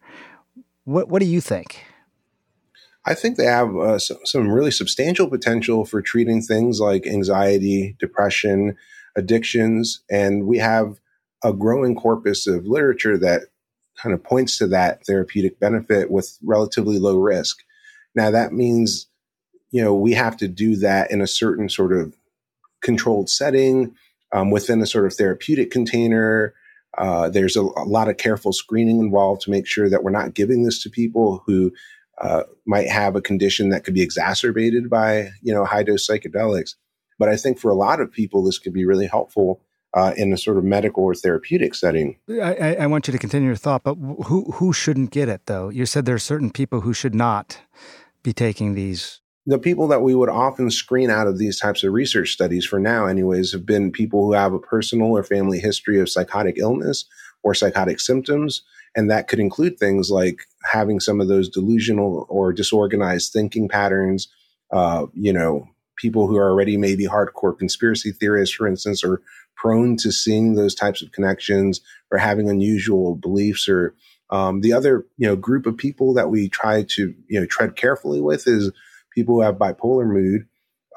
What 0.85 1.09
what 1.09 1.21
do 1.21 1.27
you 1.27 1.43
think? 1.43 1.85
I 3.05 3.15
think 3.15 3.37
they 3.37 3.45
have 3.45 3.75
uh, 3.77 3.99
some 3.99 4.51
really 4.51 4.71
substantial 4.71 5.29
potential 5.29 5.85
for 5.85 6.03
treating 6.03 6.43
things 6.43 6.79
like 6.81 7.07
anxiety, 7.07 7.97
depression, 7.99 8.77
addictions, 9.17 10.03
and 10.11 10.47
we 10.47 10.59
have 10.59 11.01
a 11.43 11.53
growing 11.53 11.95
corpus 11.95 12.47
of 12.47 12.67
literature 12.67 13.17
that 13.19 13.43
kind 14.01 14.15
of 14.15 14.23
points 14.23 14.59
to 14.59 14.67
that 14.69 15.05
therapeutic 15.07 15.59
benefit 15.59 16.11
with 16.11 16.39
relatively 16.43 16.99
low 16.99 17.19
risk. 17.19 17.59
Now, 18.15 18.31
that 18.31 18.53
means, 18.53 19.09
you 19.71 19.83
know, 19.83 19.95
we 19.95 20.13
have 20.13 20.37
to 20.39 20.49
do 20.49 20.77
that 20.77 21.11
in 21.11 21.21
a 21.21 21.27
certain 21.27 21.69
sort 21.69 21.93
of 21.93 22.15
controlled 22.81 23.29
setting 23.29 23.95
um, 24.33 24.51
within 24.51 24.81
a 24.81 24.87
sort 24.87 25.07
of 25.07 25.15
therapeutic 25.15 25.71
container. 25.71 26.55
Uh, 26.97 27.29
there's 27.29 27.57
a, 27.57 27.63
a, 27.63 27.87
lot 27.87 28.09
of 28.09 28.17
careful 28.17 28.53
screening 28.53 29.01
involved 29.01 29.43
to 29.43 29.51
make 29.51 29.67
sure 29.67 29.89
that 29.89 30.03
we're 30.03 30.11
not 30.11 30.35
giving 30.35 30.65
this 30.65 30.83
to 30.83 30.91
people 30.91 31.43
who 31.47 31.73
uh, 32.21 32.43
might 32.67 32.89
have 32.89 33.15
a 33.15 33.21
condition 33.21 33.69
that 33.69 33.85
could 33.85 33.95
be 33.95 34.03
exacerbated 34.03 34.91
by, 34.91 35.29
you 35.43 35.53
know, 35.53 35.65
high 35.65 35.83
dose 35.83 36.09
psychedelics. 36.09 36.75
But 37.19 37.29
I 37.29 37.37
think 37.37 37.59
for 37.59 37.71
a 37.71 37.77
lot 37.77 38.01
of 38.01 38.13
people, 38.13 38.43
this 38.43 38.59
could 38.59 38.73
be 38.73 38.85
really 38.85 39.07
helpful 39.07 39.61
uh, 39.95 40.13
in 40.17 40.33
a 40.33 40.37
sort 40.37 40.59
of 40.59 40.65
medical 40.65 41.05
or 41.05 41.15
therapeutic 41.15 41.75
setting. 41.75 42.19
I, 42.29 42.77
I, 42.81 42.87
want 42.87 43.09
you 43.09 43.13
to 43.13 43.19
continue 43.19 43.49
your 43.49 43.57
thought, 43.57 43.85
but 43.85 43.95
who 43.95 44.45
who 44.53 44.73
shouldn't 44.73 45.11
get 45.11 45.29
it 45.29 45.47
though? 45.47 45.71
You 45.71 45.87
said 45.87 46.05
there 46.05 46.15
are 46.15 46.21
certain 46.21 46.51
people 46.51 46.83
who 46.83 46.93
should 46.93 47.15
not 47.15 47.59
be 48.23 48.33
taking 48.33 48.75
these. 48.75 49.21
The 49.47 49.59
people 49.59 49.89
that 49.89 50.03
we 50.03 50.15
would 50.15 50.29
often 50.29 50.71
screen 50.71 51.09
out 51.09 51.27
of 51.27 51.39
these 51.39 51.59
types 51.59 51.83
of 51.83 51.95
research 51.95 52.33
studies 52.33 52.67
for 52.67 52.79
now, 52.79 53.07
anyways, 53.07 53.53
have 53.53 53.65
been 53.65 53.91
people 53.91 54.27
who 54.27 54.33
have 54.33 54.53
a 54.53 54.59
personal 54.59 55.17
or 55.17 55.23
family 55.23 55.59
history 55.59 55.99
of 56.01 56.11
psychotic 56.11 56.59
illness 56.59 57.07
or 57.43 57.55
psychotic 57.55 57.99
symptoms. 57.99 58.63
And 58.95 59.11
that 59.11 59.27
could 59.27 59.39
include 59.39 59.79
things 59.79 60.11
like 60.11 60.43
having 60.65 61.01
some 61.01 61.21
of 61.21 61.29
those 61.29 61.49
delusional 61.49 62.27
or 62.29 62.53
disorganized 62.53 63.33
thinking 63.33 63.69
patterns, 63.69 64.29
uh, 64.71 65.07
you 65.15 65.33
know, 65.33 65.67
people 65.99 66.27
who 66.27 66.37
are 66.37 66.51
already 66.51 66.77
maybe 66.77 67.07
hardcore 67.07 67.59
conspiracy 67.59 68.13
theorists, 68.13 68.55
for 68.55 68.67
instance, 68.67 69.05
are 69.05 69.21
prone 69.57 69.97
to 69.99 70.13
seeing 70.13 70.55
those 70.55 70.75
types 70.75 71.03
of 71.03 71.13
connections 71.13 71.81
or 72.11 72.19
having 72.19 72.49
unusual 72.49 73.17
beliefs 73.17 73.69
or 73.69 73.95
um, 74.31 74.61
the 74.61 74.73
other 74.73 75.07
you 75.17 75.27
know 75.27 75.37
group 75.37 75.67
of 75.67 75.77
people 75.77 76.15
that 76.15 76.31
we 76.31 76.49
try 76.49 76.85
to 76.89 77.15
you 77.29 77.41
know 77.41 77.47
tread 77.47 77.77
carefully 77.77 78.21
with 78.21 78.47
is 78.47 78.71
people 79.15 79.35
who 79.35 79.41
have 79.41 79.57
bipolar 79.57 80.07
mood 80.07 80.47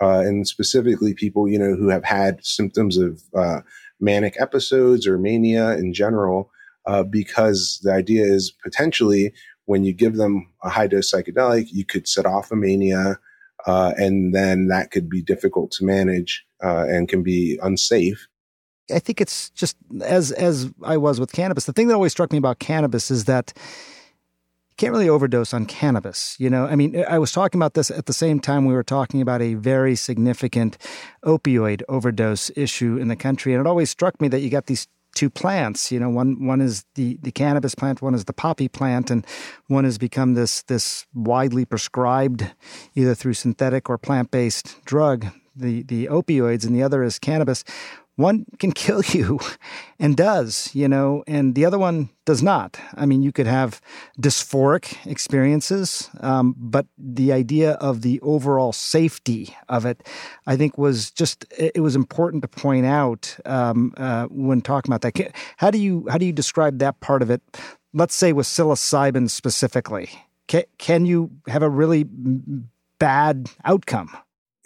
uh, 0.01 0.19
and 0.19 0.47
specifically 0.47 1.13
people 1.13 1.49
you 1.49 1.57
know 1.57 1.75
who 1.75 1.89
have 1.89 2.03
had 2.03 2.43
symptoms 2.45 2.97
of 2.97 3.21
uh, 3.35 3.61
manic 3.99 4.35
episodes 4.39 5.07
or 5.07 5.17
mania 5.17 5.71
in 5.71 5.93
general 5.93 6.51
uh, 6.85 7.03
because 7.03 7.79
the 7.83 7.91
idea 7.91 8.23
is 8.23 8.51
potentially 8.63 9.33
when 9.65 9.83
you 9.83 9.93
give 9.93 10.17
them 10.17 10.51
a 10.63 10.69
high 10.69 10.87
dose 10.87 11.11
psychedelic 11.11 11.67
you 11.71 11.85
could 11.85 12.07
set 12.07 12.25
off 12.25 12.51
a 12.51 12.55
mania 12.55 13.17
uh, 13.67 13.93
and 13.97 14.33
then 14.33 14.67
that 14.67 14.91
could 14.91 15.09
be 15.09 15.21
difficult 15.21 15.71
to 15.71 15.85
manage 15.85 16.43
uh, 16.63 16.85
and 16.87 17.09
can 17.09 17.23
be 17.23 17.59
unsafe 17.61 18.27
I 18.93 18.99
think 18.99 19.21
it's 19.21 19.49
just 19.51 19.77
as 20.03 20.31
as 20.31 20.71
I 20.83 20.97
was 20.97 21.19
with 21.19 21.31
cannabis. 21.31 21.65
The 21.65 21.73
thing 21.73 21.87
that 21.87 21.93
always 21.93 22.11
struck 22.11 22.31
me 22.31 22.37
about 22.37 22.59
cannabis 22.59 23.11
is 23.11 23.25
that 23.25 23.53
you 23.55 24.75
can't 24.77 24.91
really 24.91 25.09
overdose 25.09 25.53
on 25.53 25.65
cannabis. 25.65 26.35
You 26.39 26.49
know, 26.49 26.65
I 26.65 26.75
mean, 26.75 27.03
I 27.07 27.19
was 27.19 27.31
talking 27.31 27.59
about 27.59 27.73
this 27.73 27.91
at 27.91 28.05
the 28.05 28.13
same 28.13 28.39
time 28.39 28.65
we 28.65 28.73
were 28.73 28.83
talking 28.83 29.21
about 29.21 29.41
a 29.41 29.55
very 29.55 29.95
significant 29.95 30.77
opioid 31.25 31.83
overdose 31.89 32.51
issue 32.55 32.97
in 32.97 33.07
the 33.07 33.15
country, 33.15 33.53
and 33.53 33.61
it 33.61 33.67
always 33.67 33.89
struck 33.89 34.19
me 34.21 34.27
that 34.29 34.41
you 34.41 34.49
got 34.49 34.67
these 34.67 34.87
two 35.15 35.29
plants. 35.29 35.91
You 35.91 35.99
know, 35.99 36.09
one 36.09 36.45
one 36.45 36.61
is 36.61 36.85
the 36.95 37.17
the 37.21 37.31
cannabis 37.31 37.75
plant, 37.75 38.01
one 38.01 38.15
is 38.15 38.25
the 38.25 38.33
poppy 38.33 38.67
plant, 38.67 39.11
and 39.11 39.25
one 39.67 39.83
has 39.83 39.97
become 39.97 40.33
this 40.33 40.61
this 40.63 41.05
widely 41.13 41.65
prescribed, 41.65 42.51
either 42.95 43.15
through 43.15 43.33
synthetic 43.33 43.89
or 43.89 43.97
plant 43.97 44.31
based 44.31 44.83
drug. 44.85 45.27
The 45.55 45.83
the 45.83 46.05
opioids, 46.07 46.65
and 46.65 46.75
the 46.75 46.83
other 46.83 47.03
is 47.03 47.19
cannabis 47.19 47.63
one 48.15 48.45
can 48.59 48.71
kill 48.83 49.01
you 49.03 49.39
and 49.99 50.15
does, 50.15 50.73
you 50.73 50.87
know, 50.87 51.23
and 51.27 51.55
the 51.55 51.65
other 51.65 51.79
one 51.79 52.09
does 52.25 52.43
not. 52.43 52.79
I 52.95 53.05
mean, 53.05 53.21
you 53.21 53.31
could 53.31 53.47
have 53.47 53.81
dysphoric 54.19 55.05
experiences, 55.05 56.09
um, 56.19 56.55
but 56.57 56.85
the 56.97 57.33
idea 57.33 57.73
of 57.73 58.01
the 58.01 58.19
overall 58.21 58.73
safety 58.73 59.55
of 59.69 59.85
it, 59.85 60.07
I 60.45 60.55
think, 60.55 60.77
was 60.77 61.11
just 61.11 61.45
it 61.57 61.81
was 61.81 61.95
important 61.95 62.41
to 62.43 62.47
point 62.47 62.85
out 62.85 63.37
um, 63.45 63.93
uh, 63.97 64.27
when 64.27 64.61
talking 64.61 64.93
about 64.93 65.01
that. 65.01 65.33
How 65.57 65.71
do 65.71 65.77
you 65.77 66.05
how 66.09 66.17
do 66.17 66.25
you 66.25 66.33
describe 66.33 66.79
that 66.79 66.99
part 66.99 67.21
of 67.21 67.29
it? 67.29 67.41
Let's 67.93 68.15
say 68.15 68.31
with 68.31 68.47
psilocybin 68.47 69.29
specifically, 69.29 70.09
can, 70.47 70.63
can 70.77 71.05
you 71.05 71.31
have 71.47 71.63
a 71.63 71.69
really 71.69 72.05
bad 72.99 73.49
outcome? 73.65 74.15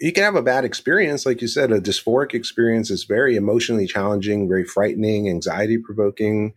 You 0.00 0.12
can 0.12 0.24
have 0.24 0.36
a 0.36 0.42
bad 0.42 0.64
experience. 0.64 1.24
Like 1.24 1.40
you 1.40 1.48
said, 1.48 1.72
a 1.72 1.80
dysphoric 1.80 2.34
experience 2.34 2.90
is 2.90 3.04
very 3.04 3.36
emotionally 3.36 3.86
challenging, 3.86 4.48
very 4.48 4.64
frightening, 4.64 5.28
anxiety 5.28 5.78
provoking. 5.78 6.54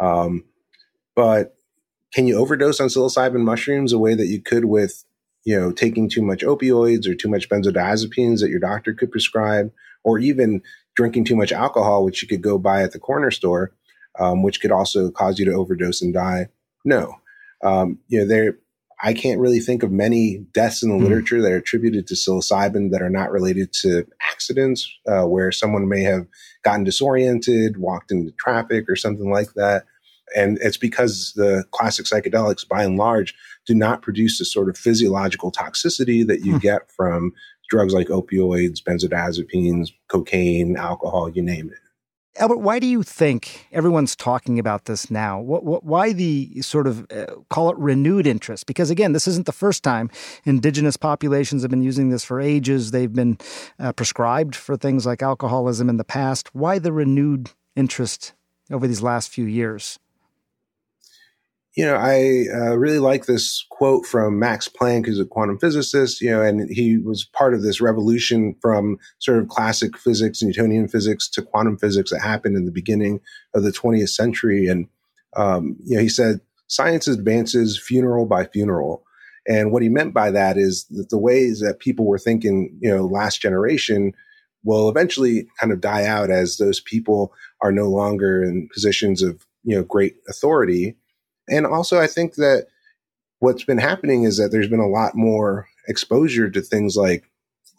Um, 0.00 0.44
but 1.14 1.54
can 2.12 2.26
you 2.26 2.36
overdose 2.36 2.80
on 2.80 2.88
psilocybin 2.88 3.40
mushrooms 3.40 3.92
the 3.92 3.98
way 3.98 4.14
that 4.14 4.26
you 4.26 4.42
could 4.42 4.64
with, 4.64 5.04
you 5.44 5.58
know, 5.58 5.70
taking 5.70 6.08
too 6.08 6.22
much 6.22 6.42
opioids 6.42 7.06
or 7.06 7.14
too 7.14 7.28
much 7.28 7.48
benzodiazepines 7.48 8.40
that 8.40 8.50
your 8.50 8.60
doctor 8.60 8.92
could 8.92 9.12
prescribe, 9.12 9.70
or 10.02 10.18
even 10.18 10.62
drinking 10.96 11.24
too 11.24 11.36
much 11.36 11.52
alcohol, 11.52 12.04
which 12.04 12.22
you 12.22 12.28
could 12.28 12.42
go 12.42 12.58
buy 12.58 12.82
at 12.82 12.92
the 12.92 12.98
corner 12.98 13.30
store, 13.30 13.72
um, 14.18 14.42
which 14.42 14.60
could 14.60 14.72
also 14.72 15.10
cause 15.10 15.38
you 15.38 15.44
to 15.44 15.52
overdose 15.52 16.02
and 16.02 16.12
die? 16.12 16.48
No. 16.84 17.14
Um, 17.62 17.98
you 18.08 18.18
know, 18.18 18.26
there 18.26 18.58
I 19.02 19.14
can't 19.14 19.40
really 19.40 19.60
think 19.60 19.82
of 19.82 19.90
many 19.90 20.44
deaths 20.52 20.82
in 20.82 20.90
the 20.90 20.96
mm. 20.96 21.02
literature 21.02 21.40
that 21.40 21.52
are 21.52 21.56
attributed 21.56 22.06
to 22.08 22.14
psilocybin 22.14 22.90
that 22.90 23.02
are 23.02 23.10
not 23.10 23.30
related 23.30 23.72
to 23.82 24.06
accidents, 24.30 24.90
uh, 25.06 25.24
where 25.24 25.50
someone 25.52 25.88
may 25.88 26.02
have 26.02 26.26
gotten 26.64 26.84
disoriented, 26.84 27.78
walked 27.78 28.10
into 28.10 28.32
traffic, 28.32 28.88
or 28.88 28.96
something 28.96 29.30
like 29.30 29.54
that. 29.54 29.84
And 30.36 30.58
it's 30.60 30.76
because 30.76 31.32
the 31.34 31.64
classic 31.72 32.06
psychedelics, 32.06 32.68
by 32.68 32.84
and 32.84 32.96
large, 32.96 33.34
do 33.66 33.74
not 33.74 34.02
produce 34.02 34.38
the 34.38 34.44
sort 34.44 34.68
of 34.68 34.76
physiological 34.76 35.50
toxicity 35.50 36.26
that 36.26 36.44
you 36.44 36.54
mm. 36.54 36.60
get 36.60 36.90
from 36.90 37.32
drugs 37.68 37.94
like 37.94 38.08
opioids, 38.08 38.82
benzodiazepines, 38.82 39.90
cocaine, 40.08 40.76
alcohol, 40.76 41.30
you 41.30 41.42
name 41.42 41.70
it. 41.70 41.78
Albert, 42.40 42.60
why 42.60 42.78
do 42.78 42.86
you 42.86 43.02
think 43.02 43.66
everyone's 43.70 44.16
talking 44.16 44.58
about 44.58 44.86
this 44.86 45.10
now? 45.10 45.38
What, 45.38 45.62
what, 45.62 45.84
why 45.84 46.14
the 46.14 46.62
sort 46.62 46.86
of 46.86 47.06
uh, 47.12 47.26
call 47.50 47.68
it 47.68 47.76
renewed 47.76 48.26
interest? 48.26 48.64
Because 48.64 48.88
again, 48.88 49.12
this 49.12 49.28
isn't 49.28 49.44
the 49.44 49.52
first 49.52 49.84
time 49.84 50.08
indigenous 50.46 50.96
populations 50.96 51.60
have 51.60 51.70
been 51.70 51.82
using 51.82 52.08
this 52.08 52.24
for 52.24 52.40
ages. 52.40 52.92
They've 52.92 53.12
been 53.12 53.36
uh, 53.78 53.92
prescribed 53.92 54.56
for 54.56 54.74
things 54.74 55.04
like 55.04 55.20
alcoholism 55.20 55.90
in 55.90 55.98
the 55.98 56.04
past. 56.04 56.54
Why 56.54 56.78
the 56.78 56.94
renewed 56.94 57.50
interest 57.76 58.32
over 58.70 58.86
these 58.86 59.02
last 59.02 59.28
few 59.28 59.44
years? 59.44 59.98
You 61.76 61.86
know, 61.86 61.94
I 61.94 62.46
uh, 62.52 62.76
really 62.76 62.98
like 62.98 63.26
this 63.26 63.64
quote 63.70 64.04
from 64.04 64.38
Max 64.38 64.68
Planck, 64.68 65.06
who's 65.06 65.20
a 65.20 65.24
quantum 65.24 65.58
physicist, 65.58 66.20
you 66.20 66.30
know, 66.30 66.42
and 66.42 66.68
he 66.68 66.98
was 66.98 67.24
part 67.24 67.54
of 67.54 67.62
this 67.62 67.80
revolution 67.80 68.56
from 68.60 68.98
sort 69.20 69.38
of 69.38 69.48
classic 69.48 69.96
physics, 69.96 70.42
Newtonian 70.42 70.88
physics 70.88 71.28
to 71.30 71.42
quantum 71.42 71.78
physics 71.78 72.10
that 72.10 72.20
happened 72.20 72.56
in 72.56 72.64
the 72.64 72.72
beginning 72.72 73.20
of 73.54 73.62
the 73.62 73.70
20th 73.70 74.08
century. 74.08 74.66
And, 74.66 74.88
um, 75.36 75.76
you 75.84 75.96
know, 75.96 76.02
he 76.02 76.08
said, 76.08 76.40
science 76.66 77.06
advances 77.06 77.78
funeral 77.78 78.26
by 78.26 78.46
funeral. 78.46 79.04
And 79.46 79.70
what 79.70 79.82
he 79.82 79.88
meant 79.88 80.12
by 80.12 80.32
that 80.32 80.58
is 80.58 80.86
that 80.90 81.10
the 81.10 81.18
ways 81.18 81.60
that 81.60 81.78
people 81.78 82.06
were 82.06 82.18
thinking, 82.18 82.76
you 82.80 82.90
know, 82.90 83.06
last 83.06 83.40
generation 83.40 84.12
will 84.64 84.88
eventually 84.88 85.48
kind 85.58 85.72
of 85.72 85.80
die 85.80 86.04
out 86.04 86.30
as 86.30 86.56
those 86.56 86.80
people 86.80 87.32
are 87.62 87.72
no 87.72 87.88
longer 87.88 88.42
in 88.42 88.68
positions 88.74 89.22
of, 89.22 89.46
you 89.62 89.76
know, 89.76 89.84
great 89.84 90.16
authority 90.28 90.96
and 91.50 91.66
also, 91.66 91.98
I 91.98 92.06
think 92.06 92.36
that 92.36 92.68
what's 93.40 93.64
been 93.64 93.78
happening 93.78 94.24
is 94.24 94.36
that 94.38 94.52
there's 94.52 94.68
been 94.68 94.80
a 94.80 94.88
lot 94.88 95.14
more 95.14 95.66
exposure 95.88 96.48
to 96.50 96.60
things 96.60 96.96
like 96.96 97.24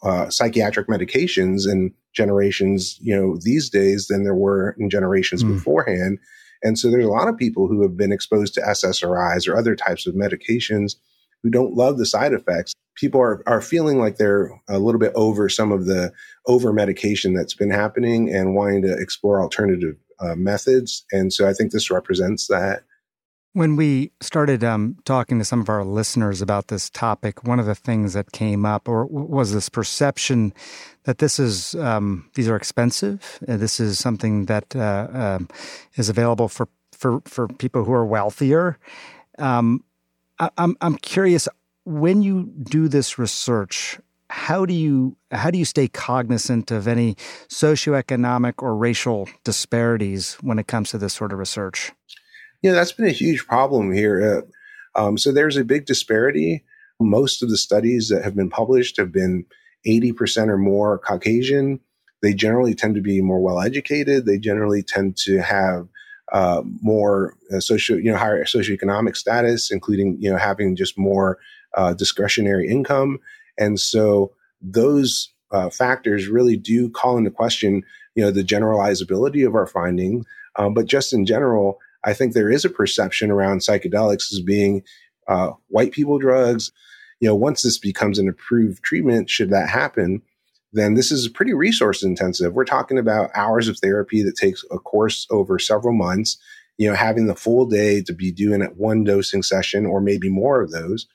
uh, 0.02 0.28
psychiatric 0.28 0.88
medications 0.88 1.70
in 1.70 1.94
generations, 2.12 2.98
you 3.00 3.16
know, 3.16 3.38
these 3.40 3.70
days 3.70 4.08
than 4.08 4.24
there 4.24 4.34
were 4.34 4.74
in 4.78 4.90
generations 4.90 5.42
mm. 5.42 5.54
beforehand. 5.54 6.18
And 6.62 6.78
so 6.78 6.90
there's 6.90 7.06
a 7.06 7.10
lot 7.10 7.28
of 7.28 7.36
people 7.36 7.68
who 7.68 7.82
have 7.82 7.96
been 7.96 8.12
exposed 8.12 8.54
to 8.54 8.60
SSRIs 8.60 9.48
or 9.48 9.56
other 9.56 9.74
types 9.74 10.06
of 10.06 10.14
medications 10.14 10.96
who 11.42 11.50
don't 11.50 11.74
love 11.74 11.98
the 11.98 12.06
side 12.06 12.32
effects. 12.32 12.72
People 12.96 13.20
are, 13.20 13.42
are 13.46 13.62
feeling 13.62 13.98
like 13.98 14.16
they're 14.16 14.50
a 14.68 14.78
little 14.78 15.00
bit 15.00 15.12
over 15.14 15.48
some 15.48 15.72
of 15.72 15.86
the 15.86 16.12
over 16.46 16.72
medication 16.72 17.34
that's 17.34 17.54
been 17.54 17.70
happening 17.70 18.32
and 18.32 18.54
wanting 18.54 18.82
to 18.82 18.92
explore 18.92 19.40
alternative 19.40 19.96
uh, 20.20 20.34
methods. 20.36 21.04
And 21.10 21.32
so 21.32 21.48
I 21.48 21.52
think 21.52 21.72
this 21.72 21.90
represents 21.90 22.46
that. 22.48 22.84
When 23.54 23.76
we 23.76 24.12
started 24.20 24.64
um, 24.64 24.96
talking 25.04 25.38
to 25.38 25.44
some 25.44 25.60
of 25.60 25.68
our 25.68 25.84
listeners 25.84 26.40
about 26.40 26.68
this 26.68 26.88
topic, 26.88 27.44
one 27.44 27.60
of 27.60 27.66
the 27.66 27.74
things 27.74 28.14
that 28.14 28.32
came 28.32 28.64
up 28.64 28.88
or 28.88 29.04
was 29.04 29.52
this 29.52 29.68
perception 29.68 30.54
that 31.04 31.18
this 31.18 31.38
is 31.38 31.74
um, 31.74 32.30
these 32.34 32.48
are 32.48 32.56
expensive. 32.56 33.38
Uh, 33.46 33.58
this 33.58 33.78
is 33.78 33.98
something 33.98 34.46
that 34.46 34.74
uh, 34.74 35.08
um, 35.12 35.48
is 35.96 36.08
available 36.08 36.48
for, 36.48 36.66
for 36.92 37.20
for 37.26 37.46
people 37.46 37.84
who 37.84 37.92
are 37.92 38.06
wealthier. 38.06 38.78
Um, 39.38 39.84
I'm 40.38 40.76
I'm 40.80 40.96
curious 40.96 41.46
when 41.84 42.22
you 42.22 42.44
do 42.62 42.88
this 42.88 43.18
research. 43.18 43.98
How 44.30 44.64
do 44.64 44.72
you 44.72 45.16
how 45.30 45.50
do 45.50 45.58
you 45.58 45.66
stay 45.66 45.88
cognizant 45.88 46.70
of 46.70 46.88
any 46.88 47.16
socioeconomic 47.48 48.62
or 48.62 48.74
racial 48.74 49.28
disparities 49.44 50.34
when 50.40 50.58
it 50.58 50.66
comes 50.66 50.90
to 50.90 50.98
this 50.98 51.12
sort 51.12 51.32
of 51.32 51.38
research? 51.38 51.92
You 52.62 52.70
know, 52.70 52.76
that's 52.76 52.92
been 52.92 53.06
a 53.06 53.10
huge 53.10 53.46
problem 53.46 53.92
here. 53.92 54.44
Uh, 54.96 55.00
um, 55.00 55.18
so 55.18 55.32
there's 55.32 55.56
a 55.56 55.64
big 55.64 55.86
disparity. 55.86 56.64
Most 57.00 57.42
of 57.42 57.50
the 57.50 57.56
studies 57.56 58.08
that 58.08 58.22
have 58.22 58.36
been 58.36 58.50
published 58.50 58.96
have 58.96 59.12
been 59.12 59.44
80% 59.86 60.48
or 60.48 60.58
more 60.58 60.98
Caucasian. 60.98 61.80
They 62.22 62.34
generally 62.34 62.74
tend 62.74 62.94
to 62.94 63.00
be 63.00 63.20
more 63.20 63.40
well 63.40 63.60
educated. 63.60 64.26
They 64.26 64.38
generally 64.38 64.82
tend 64.82 65.16
to 65.24 65.38
have 65.42 65.88
uh, 66.32 66.62
more 66.80 67.36
uh, 67.52 67.60
social, 67.60 67.98
you 67.98 68.10
know, 68.10 68.16
higher 68.16 68.44
socioeconomic 68.44 69.16
status, 69.16 69.70
including, 69.70 70.16
you 70.20 70.30
know, 70.30 70.38
having 70.38 70.76
just 70.76 70.96
more 70.96 71.38
uh, 71.74 71.94
discretionary 71.94 72.68
income. 72.68 73.18
And 73.58 73.78
so 73.80 74.32
those 74.60 75.30
uh, 75.50 75.68
factors 75.68 76.28
really 76.28 76.56
do 76.56 76.88
call 76.88 77.18
into 77.18 77.30
question, 77.30 77.82
you 78.14 78.22
know, 78.22 78.30
the 78.30 78.44
generalizability 78.44 79.46
of 79.46 79.54
our 79.54 79.66
findings. 79.66 80.24
Um, 80.56 80.74
but 80.74 80.86
just 80.86 81.12
in 81.12 81.26
general, 81.26 81.78
I 82.04 82.12
think 82.14 82.32
there 82.32 82.50
is 82.50 82.64
a 82.64 82.70
perception 82.70 83.30
around 83.30 83.58
psychedelics 83.58 84.32
as 84.32 84.40
being 84.40 84.82
uh, 85.28 85.50
white 85.68 85.92
people 85.92 86.18
drugs. 86.18 86.72
You 87.20 87.28
know, 87.28 87.34
once 87.34 87.62
this 87.62 87.78
becomes 87.78 88.18
an 88.18 88.28
approved 88.28 88.82
treatment, 88.82 89.30
should 89.30 89.50
that 89.50 89.68
happen, 89.68 90.22
then 90.72 90.94
this 90.94 91.12
is 91.12 91.28
pretty 91.28 91.54
resource 91.54 92.02
intensive. 92.02 92.54
We're 92.54 92.64
talking 92.64 92.98
about 92.98 93.30
hours 93.34 93.68
of 93.68 93.78
therapy 93.78 94.22
that 94.22 94.36
takes 94.36 94.64
a 94.70 94.78
course 94.78 95.26
over 95.30 95.58
several 95.58 95.94
months. 95.94 96.38
You 96.78 96.88
know, 96.88 96.96
having 96.96 97.26
the 97.26 97.36
full 97.36 97.66
day 97.66 98.02
to 98.02 98.12
be 98.12 98.32
doing 98.32 98.62
at 98.62 98.76
one 98.76 99.04
dosing 99.04 99.42
session 99.42 99.86
or 99.86 100.00
maybe 100.00 100.30
more 100.30 100.60
of 100.60 100.72
those, 100.72 101.06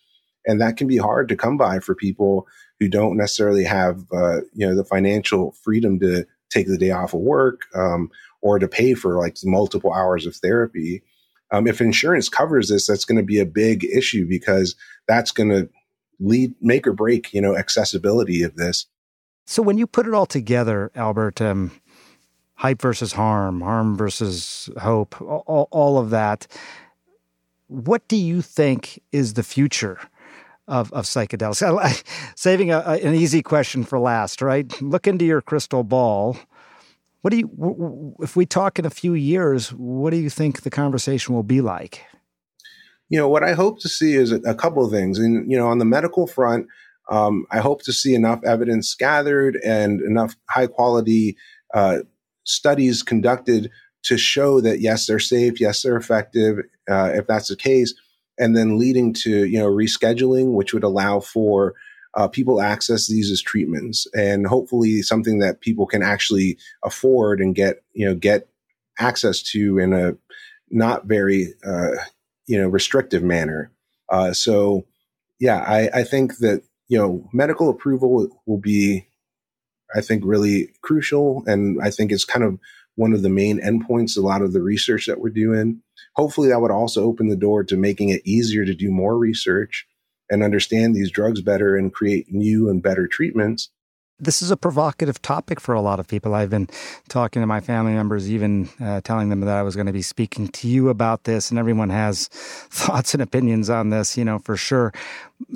and 0.45 0.62
that 0.62 0.78
can 0.78 0.88
be 0.88 0.97
hard 0.97 1.28
to 1.30 1.36
come 1.36 1.58
by 1.58 1.80
for 1.80 1.95
people 1.95 2.47
who 2.80 2.88
don't 2.88 3.17
necessarily 3.17 3.63
have 3.63 4.06
uh, 4.13 4.38
you 4.54 4.67
know 4.67 4.76
the 4.76 4.86
financial 4.86 5.52
freedom 5.63 6.00
to 6.00 6.26
take 6.50 6.67
the 6.67 6.78
day 6.78 6.91
off 6.91 7.13
of 7.13 7.19
work 7.19 7.62
um, 7.76 8.10
or 8.41 8.60
to 8.60 8.67
pay 8.67 8.93
for 8.93 9.17
like 9.17 9.38
multiple 9.43 9.93
hours 9.93 10.26
of 10.26 10.36
therapy. 10.36 11.04
Um, 11.52 11.67
if 11.67 11.82
insurance 11.82 12.30
covers 12.30 12.69
this, 12.69 12.88
that's 12.88 13.06
going 13.06 13.17
to 13.17 13.23
be 13.23 13.39
a 13.39 13.45
big 13.45 13.86
issue 13.86 14.28
because 14.28 14.76
that's 15.08 15.32
going 15.32 15.50
to 15.50 15.69
lead, 16.19 16.54
make 16.62 16.86
or 16.88 16.93
break, 16.93 17.34
you 17.34 17.41
know, 17.41 17.56
accessibility 17.56 18.43
of 18.43 18.56
this. 18.56 18.86
So 19.45 19.62
when 19.62 19.78
you 19.78 19.88
put 19.88 20.08
it 20.08 20.13
all 20.13 20.26
together, 20.26 20.91
Albert, 20.93 21.41
um, 21.41 21.71
hype 22.56 22.82
versus 22.82 23.13
harm, 23.13 23.62
harm 23.62 23.95
versus 23.95 24.69
hope, 24.80 25.21
all, 25.21 25.69
all 25.71 25.97
of 25.97 26.10
that, 26.10 26.47
what 27.67 28.08
do 28.08 28.17
you 28.17 28.41
think 28.41 29.02
is 29.12 29.34
the 29.34 29.43
future? 29.43 30.00
Of, 30.69 30.91
of 30.91 31.06
psychedelics. 31.06 32.04
Saving 32.36 32.71
a, 32.71 32.80
an 32.80 33.15
easy 33.15 33.41
question 33.41 33.86
for 33.86 34.00
last, 34.00 34.41
right? 34.41 34.69
Look 34.82 35.08
into 35.08 35.23
your 35.23 35.39
crystal 35.39 35.86
ball 35.86 36.36
what 37.22 37.32
do 37.32 37.38
you, 37.38 38.16
if 38.22 38.36
we 38.36 38.46
talk 38.46 38.80
in 38.80 38.86
a 38.86 38.90
few 38.90 39.14
years, 39.14 39.70
what 39.74 40.12
do 40.12 40.18
you 40.18 40.30
think 40.30 40.62
the 40.62 40.70
conversation 40.70 41.34
will 41.34 41.44
be 41.44 41.62
like? 41.62 42.04
You 43.10 43.18
know, 43.18 43.30
what 43.30 43.44
I 43.44 43.54
hope 43.54 43.80
to 43.82 43.90
see 43.90 44.14
is 44.14 44.32
a, 44.32 44.54
couple 44.54 44.86
of 44.86 44.92
things. 44.92 45.18
And, 45.18 45.50
you 45.50 45.58
know, 45.58 45.68
on 45.68 45.80
the 45.80 45.86
medical 45.86 46.28
front, 46.28 46.68
um, 47.10 47.46
I 47.52 47.60
hope 47.60 47.84
to 47.84 47.94
see 47.94 48.14
enough 48.14 48.44
evidence 48.44 48.94
gathered 48.96 49.58
and 49.64 50.02
enough 50.02 50.36
high 50.50 50.68
quality 50.68 51.38
uh, 51.74 52.00
studies 52.44 53.04
conducted 53.04 53.72
to 54.04 54.18
show 54.18 54.62
that 54.62 54.80
yes, 54.80 55.08
they're 55.08 55.20
safe, 55.20 55.60
yes, 55.60 55.82
they're 55.82 55.98
effective, 55.98 56.60
uh, 56.90 57.12
if 57.14 57.28
that's 57.28 57.50
the 57.50 57.56
case, 57.56 57.94
and 58.38 58.56
then 58.56 58.78
leading 58.78 59.14
to 59.14 59.46
you 59.46 59.60
know 59.60 59.68
rescheduling, 59.68 60.54
which 60.54 60.74
would 60.74 60.84
allow 60.84 61.20
for 61.20 61.74
uh, 62.18 62.28
people 62.28 62.60
access 62.60 63.08
these 63.08 63.30
as 63.32 63.42
treatments, 63.42 64.08
and 64.16 64.48
hopefully 64.48 65.04
something 65.04 65.38
that 65.38 65.62
people 65.62 65.86
can 65.86 66.02
actually 66.02 66.58
afford 66.84 67.40
and 67.40 67.56
get 67.56 67.84
you 67.94 68.06
know 68.06 68.16
get 68.16 68.50
access 69.00 69.42
to 69.42 69.78
in 69.78 69.94
a 69.94 70.16
not 70.72 71.06
very 71.06 71.54
uh, 71.66 71.92
you 72.48 72.60
know 72.60 72.68
restrictive 72.68 73.24
manner. 73.24 73.72
Uh, 74.10 74.34
so 74.34 74.86
yeah, 75.40 75.60
I, 75.60 75.90
I 76.00 76.04
think 76.04 76.40
that 76.40 76.64
you 76.88 76.98
know 76.98 77.30
medical 77.32 77.70
approval 77.70 78.28
will 78.48 78.58
be, 78.58 79.08
I 79.96 80.02
think, 80.02 80.24
really 80.26 80.74
crucial, 80.82 81.44
and 81.46 81.80
I 81.84 81.92
think 81.92 82.12
it's 82.12 82.26
kind 82.26 82.44
of 82.44 82.58
one 82.96 83.14
of 83.14 83.22
the 83.22 83.30
main 83.30 83.62
endpoints. 83.62 84.18
A 84.18 84.22
lot 84.22 84.42
of 84.42 84.54
the 84.54 84.62
research 84.62 85.06
that 85.06 85.20
we're 85.20 85.30
doing. 85.30 85.84
Hopefully, 86.16 86.50
that 86.50 86.62
would 86.62 86.72
also 86.72 87.04
open 87.04 87.28
the 87.28 87.36
door 87.36 87.64
to 87.64 87.78
making 87.78 88.10
it 88.10 88.26
easier 88.26 88.66
to 88.66 88.74
do 88.74 88.90
more 88.90 89.16
research 89.16 89.87
and 90.30 90.44
understand 90.44 90.96
these 90.96 91.12
drugs 91.12 91.42
better 91.42 91.76
and 91.76 91.94
create 91.94 92.32
new 92.32 92.70
and 92.70 92.82
better 92.82 93.08
treatments 93.08 93.70
this 94.20 94.42
is 94.42 94.50
a 94.50 94.58
provocative 94.58 95.22
topic 95.22 95.60
for 95.60 95.76
a 95.76 95.82
lot 95.82 96.00
of 96.00 96.08
people. 96.08 96.34
I've 96.34 96.50
been 96.50 96.68
talking 97.08 97.42
to 97.42 97.46
my 97.46 97.60
family 97.60 97.94
members, 97.94 98.32
even 98.32 98.68
uh, 98.82 99.02
telling 99.02 99.30
them 99.30 99.42
that 99.42 99.56
I 99.56 99.62
was 99.62 99.76
going 99.76 99.86
to 99.86 99.94
be 99.94 100.02
speaking 100.02 100.48
to 100.50 100.68
you 100.68 100.90
about 100.90 101.26
this, 101.26 101.52
and 101.52 101.60
everyone 101.60 101.90
has 101.90 102.28
thoughts 102.70 103.13
and 103.13 103.22
opinions 103.22 103.70
on 103.70 103.90
this, 103.90 104.18
you 104.18 104.26
know, 104.26 104.40
for 104.40 104.58
sure. 104.58 104.92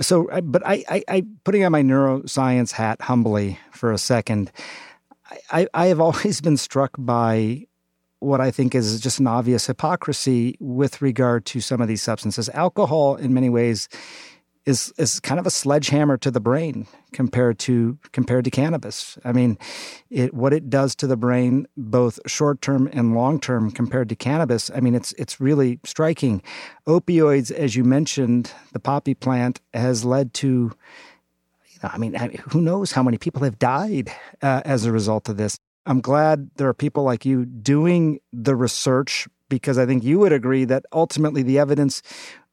So, 0.02 0.30
but 0.44 0.66
I, 0.66 0.84
I, 0.88 1.04
I 1.08 1.24
putting 1.44 1.64
on 1.66 1.72
my 1.72 1.82
neuroscience 1.82 2.72
hat 2.72 3.02
humbly 3.02 3.60
for 3.72 3.92
a 3.92 3.98
second, 3.98 4.52
I, 5.52 5.68
I 5.74 5.88
have 5.88 6.00
always 6.00 6.40
been 6.42 6.58
struck 6.58 6.92
by 6.98 7.66
what 8.20 8.40
I 8.40 8.52
think 8.52 8.76
is 8.76 9.00
just 9.00 9.20
an 9.20 9.26
obvious 9.26 9.66
hypocrisy 9.66 10.56
with 10.60 11.02
regard 11.02 11.44
to 11.48 11.60
some 11.62 11.82
of 11.82 11.88
these 11.88 12.04
substances. 12.04 12.50
Alcohol, 12.50 13.16
in 13.16 13.34
many 13.34 13.50
ways, 13.50 13.90
is 14.66 14.94
is 14.98 15.20
kind 15.20 15.40
of 15.40 15.48
a 15.48 15.50
sledgehammer 15.50 16.18
to 16.18 16.30
the 16.30 16.40
brain 16.40 16.88
compared 17.14 17.58
to 17.60 17.98
compared 18.12 18.46
to 18.46 18.52
cannabis. 18.52 19.18
I 19.26 19.32
mean, 19.32 19.58
it 20.10 20.34
what 20.34 20.54
it 20.54 20.70
does 20.70 20.96
to 20.96 21.08
the 21.08 21.18
brain, 21.18 21.68
both 21.76 22.20
short 22.28 22.62
term 22.62 22.90
and 22.94 23.16
long 23.16 23.40
term, 23.40 23.72
compared 23.72 24.10
to 24.10 24.16
cannabis. 24.16 24.70
I 24.74 24.80
mean, 24.80 24.96
it's 24.96 25.14
it's 25.14 25.40
really 25.40 25.80
striking. 25.84 26.42
Opioids, 26.88 27.52
as 27.52 27.76
you 27.76 27.84
mentioned, 27.84 28.52
the 28.74 28.80
poppy 28.80 29.14
plant 29.14 29.62
has 29.74 30.06
led 30.06 30.34
to. 30.36 30.48
You 31.68 31.80
know, 31.84 31.90
I 31.92 31.98
mean, 31.98 32.14
who 32.50 32.62
knows 32.62 32.92
how 32.92 33.02
many 33.02 33.18
people 33.18 33.44
have 33.44 33.58
died 33.58 34.12
uh, 34.42 34.62
as 34.66 34.86
a 34.86 34.92
result 34.92 35.30
of 35.30 35.38
this? 35.38 35.58
I'm 35.88 36.02
glad 36.02 36.52
there 36.58 36.68
are 36.68 36.76
people 36.76 37.04
like 37.04 37.26
you 37.26 37.46
doing 37.46 38.20
the 38.32 38.56
research 38.56 39.28
because 39.50 39.78
I 39.78 39.86
think 39.86 40.04
you 40.04 40.18
would 40.20 40.32
agree 40.32 40.64
that 40.66 40.86
ultimately 40.94 41.44
the 41.44 41.60
evidence 41.60 42.02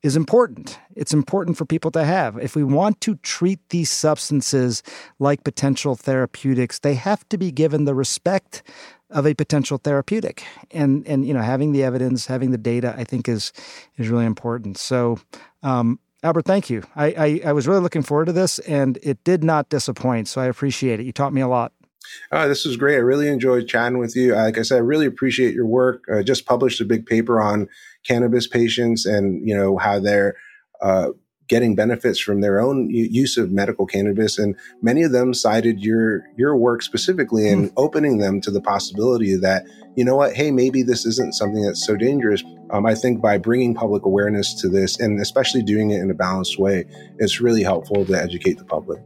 is 0.03 0.17
important. 0.17 0.79
It's 0.95 1.13
important 1.13 1.57
for 1.57 1.65
people 1.65 1.91
to 1.93 2.05
have. 2.05 2.39
If 2.39 2.55
we 2.55 2.63
want 2.65 3.01
to 3.03 3.17
treat 3.17 3.61
these 3.71 3.91
substances 3.91 4.83
like 5.19 5.45
potential 5.45 5.97
therapeutics, 5.97 6.79
they 6.79 6.95
have 6.95 7.29
to 7.31 7.39
be 7.39 7.51
given 7.51 7.85
the 7.85 7.95
respect 7.95 8.63
of 9.11 9.27
a 9.27 9.35
potential 9.35 9.79
therapeutic. 9.79 10.45
And 10.71 11.07
and 11.07 11.27
you 11.27 11.35
know, 11.35 11.43
having 11.43 11.73
the 11.73 11.83
evidence, 11.83 12.27
having 12.27 12.51
the 12.51 12.59
data, 12.59 12.95
I 12.97 13.05
think 13.05 13.29
is 13.29 13.53
is 13.97 14.09
really 14.09 14.27
important. 14.27 14.79
So 14.79 15.19
um, 15.63 15.99
Albert, 16.23 16.47
thank 16.47 16.69
you. 16.69 16.83
I, 16.97 17.07
I, 17.07 17.41
I 17.47 17.53
was 17.53 17.69
really 17.69 17.81
looking 17.81 18.03
forward 18.03 18.25
to 18.25 18.33
this, 18.33 18.59
and 18.61 18.99
it 19.03 19.23
did 19.23 19.45
not 19.45 19.69
disappoint. 19.69 20.27
So 20.27 20.41
I 20.41 20.47
appreciate 20.47 20.99
it. 20.99 21.07
You 21.07 21.13
taught 21.13 21.33
me 21.33 21.41
a 21.41 21.49
lot. 21.49 21.73
Oh, 22.33 22.49
this 22.49 22.65
was 22.65 22.77
great. 22.77 22.97
I 22.97 23.01
really 23.01 23.29
enjoyed 23.29 23.69
chatting 23.69 23.99
with 23.99 24.17
you. 24.17 24.35
Uh, 24.35 24.45
like 24.45 24.59
I 24.59 24.63
said, 24.63 24.77
I 24.77 24.81
really 24.81 25.07
appreciate 25.07 25.55
your 25.55 25.67
work. 25.67 26.05
I 26.13 26.23
just 26.23 26.47
published 26.47 26.81
a 26.81 26.85
big 26.85 27.07
paper 27.07 27.41
on 27.41 27.69
cannabis 28.09 28.47
patients 28.47 29.07
and 29.07 29.47
you 29.47 29.57
know 29.57 29.77
how 29.77 30.01
they're 30.01 30.35
uh, 30.81 31.09
getting 31.49 31.75
benefits 31.75 32.21
from 32.21 32.43
their 32.43 32.61
own 32.61 32.91
use 32.91 33.37
of 33.37 33.51
medical 33.51 33.87
cannabis, 33.87 34.39
and 34.39 34.55
many 34.83 35.03
of 35.03 35.13
them 35.13 35.35
cited 35.35 35.81
your 35.81 36.23
your 36.37 36.57
work 36.57 36.83
specifically 36.83 37.49
in 37.49 37.69
mm. 37.69 37.73
opening 37.77 38.19
them 38.19 38.41
to 38.41 38.51
the 38.51 38.61
possibility 38.61 39.35
that 39.35 39.65
you 39.97 40.05
know 40.05 40.17
what, 40.17 40.35
hey, 40.35 40.51
maybe 40.51 40.83
this 40.83 41.05
isn't 41.05 41.35
something 41.35 41.63
that's 41.63 41.85
so 41.85 41.97
dangerous. 41.97 42.45
Um, 42.71 42.87
I 42.87 42.95
think 42.95 43.21
by 43.21 43.39
bringing 43.39 43.75
public 43.75 44.05
awareness 44.05 44.55
to 44.61 44.69
this, 44.69 45.01
and 45.01 45.21
especially 45.21 45.63
doing 45.63 45.91
it 45.91 46.01
in 46.01 46.11
a 46.11 46.15
balanced 46.15 46.59
way, 46.59 46.85
it's 47.19 47.41
really 47.41 47.63
helpful 47.63 48.05
to 48.05 48.13
educate 48.15 48.59
the 48.59 48.65
public. 48.65 49.01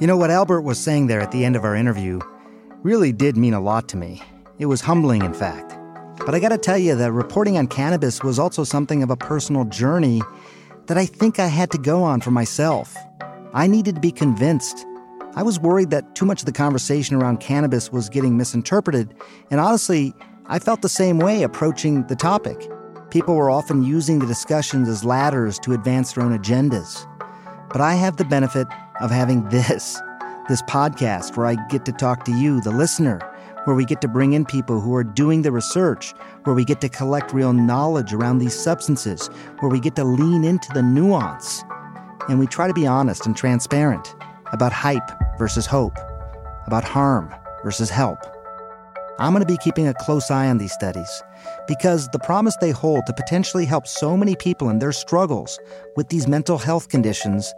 You 0.00 0.06
know 0.06 0.16
what 0.16 0.30
Albert 0.30 0.62
was 0.62 0.78
saying 0.78 1.06
there 1.06 1.20
at 1.20 1.32
the 1.32 1.44
end 1.44 1.56
of 1.56 1.64
our 1.64 1.74
interview 1.74 2.20
really 2.82 3.12
did 3.12 3.36
mean 3.36 3.54
a 3.54 3.60
lot 3.60 3.88
to 3.88 3.96
me. 3.96 4.22
It 4.58 4.66
was 4.66 4.82
humbling, 4.82 5.22
in 5.22 5.32
fact. 5.32 5.73
But 6.18 6.34
I 6.34 6.40
gotta 6.40 6.56
tell 6.56 6.78
you 6.78 6.94
that 6.94 7.12
reporting 7.12 7.58
on 7.58 7.66
cannabis 7.66 8.22
was 8.22 8.38
also 8.38 8.64
something 8.64 9.02
of 9.02 9.10
a 9.10 9.16
personal 9.16 9.64
journey 9.66 10.22
that 10.86 10.96
I 10.96 11.06
think 11.06 11.38
I 11.38 11.48
had 11.48 11.70
to 11.72 11.78
go 11.78 12.02
on 12.02 12.20
for 12.20 12.30
myself. 12.30 12.96
I 13.52 13.66
needed 13.66 13.96
to 13.96 14.00
be 14.00 14.10
convinced. 14.10 14.86
I 15.34 15.42
was 15.42 15.60
worried 15.60 15.90
that 15.90 16.14
too 16.14 16.24
much 16.24 16.40
of 16.40 16.46
the 16.46 16.52
conversation 16.52 17.16
around 17.16 17.40
cannabis 17.40 17.92
was 17.92 18.08
getting 18.08 18.36
misinterpreted, 18.36 19.14
and 19.50 19.60
honestly, 19.60 20.14
I 20.46 20.58
felt 20.58 20.82
the 20.82 20.88
same 20.88 21.18
way 21.18 21.42
approaching 21.42 22.06
the 22.06 22.16
topic. 22.16 22.70
People 23.10 23.34
were 23.34 23.50
often 23.50 23.82
using 23.82 24.18
the 24.18 24.26
discussions 24.26 24.88
as 24.88 25.04
ladders 25.04 25.58
to 25.60 25.72
advance 25.72 26.12
their 26.12 26.24
own 26.24 26.38
agendas. 26.38 27.06
But 27.70 27.80
I 27.80 27.94
have 27.94 28.16
the 28.16 28.24
benefit 28.24 28.66
of 29.00 29.10
having 29.10 29.48
this, 29.50 30.00
this 30.48 30.62
podcast 30.62 31.36
where 31.36 31.46
I 31.46 31.56
get 31.68 31.84
to 31.84 31.92
talk 31.92 32.24
to 32.24 32.32
you, 32.32 32.60
the 32.60 32.70
listener 32.70 33.20
where 33.64 33.76
we 33.76 33.84
get 33.84 34.00
to 34.02 34.08
bring 34.08 34.32
in 34.32 34.44
people 34.44 34.80
who 34.80 34.94
are 34.94 35.04
doing 35.04 35.42
the 35.42 35.52
research, 35.52 36.12
where 36.44 36.54
we 36.54 36.64
get 36.64 36.80
to 36.80 36.88
collect 36.88 37.32
real 37.32 37.52
knowledge 37.52 38.12
around 38.12 38.38
these 38.38 38.58
substances, 38.58 39.28
where 39.60 39.70
we 39.70 39.80
get 39.80 39.96
to 39.96 40.04
lean 40.04 40.44
into 40.44 40.68
the 40.72 40.82
nuance. 40.82 41.62
And 42.28 42.38
we 42.38 42.46
try 42.46 42.66
to 42.68 42.74
be 42.74 42.86
honest 42.86 43.26
and 43.26 43.36
transparent 43.36 44.14
about 44.52 44.72
hype 44.72 45.10
versus 45.38 45.66
hope, 45.66 45.96
about 46.66 46.84
harm 46.84 47.34
versus 47.62 47.90
help. 47.90 48.18
I'm 49.18 49.32
going 49.32 49.46
to 49.46 49.52
be 49.52 49.58
keeping 49.58 49.86
a 49.86 49.94
close 49.94 50.30
eye 50.30 50.48
on 50.48 50.58
these 50.58 50.72
studies 50.72 51.22
because 51.68 52.08
the 52.08 52.18
promise 52.18 52.56
they 52.60 52.72
hold 52.72 53.06
to 53.06 53.12
potentially 53.12 53.64
help 53.64 53.86
so 53.86 54.16
many 54.16 54.34
people 54.34 54.70
in 54.70 54.80
their 54.80 54.92
struggles 54.92 55.58
with 55.96 56.08
these 56.08 56.26
mental 56.26 56.58
health 56.58 56.88
conditions, 56.88 57.54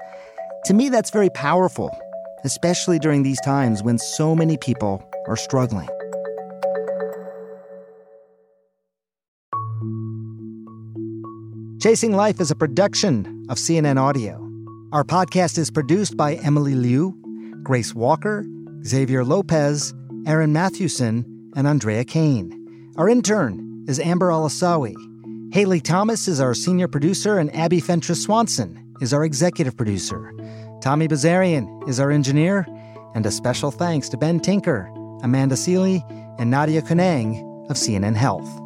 to 0.66 0.74
me, 0.74 0.90
that's 0.90 1.10
very 1.10 1.30
powerful, 1.30 1.96
especially 2.44 2.98
during 2.98 3.22
these 3.22 3.40
times 3.40 3.82
when 3.82 3.98
so 3.98 4.34
many 4.34 4.58
people 4.58 5.02
are 5.28 5.36
struggling. 5.36 5.88
Chasing 11.86 12.16
Life 12.16 12.40
is 12.40 12.50
a 12.50 12.56
production 12.56 13.46
of 13.48 13.58
CNN 13.58 13.96
Audio. 13.96 14.44
Our 14.90 15.04
podcast 15.04 15.56
is 15.56 15.70
produced 15.70 16.16
by 16.16 16.34
Emily 16.34 16.74
Liu, 16.74 17.14
Grace 17.62 17.94
Walker, 17.94 18.44
Xavier 18.84 19.24
Lopez, 19.24 19.94
Aaron 20.26 20.52
Mathewson, 20.52 21.24
and 21.54 21.68
Andrea 21.68 22.04
Kane. 22.04 22.92
Our 22.96 23.08
intern 23.08 23.84
is 23.86 24.00
Amber 24.00 24.30
Alasawi. 24.30 24.96
Haley 25.54 25.78
Thomas 25.78 26.26
is 26.26 26.40
our 26.40 26.54
senior 26.54 26.88
producer, 26.88 27.38
and 27.38 27.54
Abby 27.54 27.78
Fentress 27.78 28.20
Swanson 28.20 28.84
is 29.00 29.14
our 29.14 29.24
executive 29.24 29.76
producer. 29.76 30.32
Tommy 30.82 31.06
Bazarian 31.06 31.88
is 31.88 32.00
our 32.00 32.10
engineer, 32.10 32.66
and 33.14 33.24
a 33.26 33.30
special 33.30 33.70
thanks 33.70 34.08
to 34.08 34.16
Ben 34.16 34.40
Tinker, 34.40 34.90
Amanda 35.22 35.56
Sealy, 35.56 36.04
and 36.40 36.50
Nadia 36.50 36.82
Kounang 36.82 37.70
of 37.70 37.76
CNN 37.76 38.16
Health. 38.16 38.65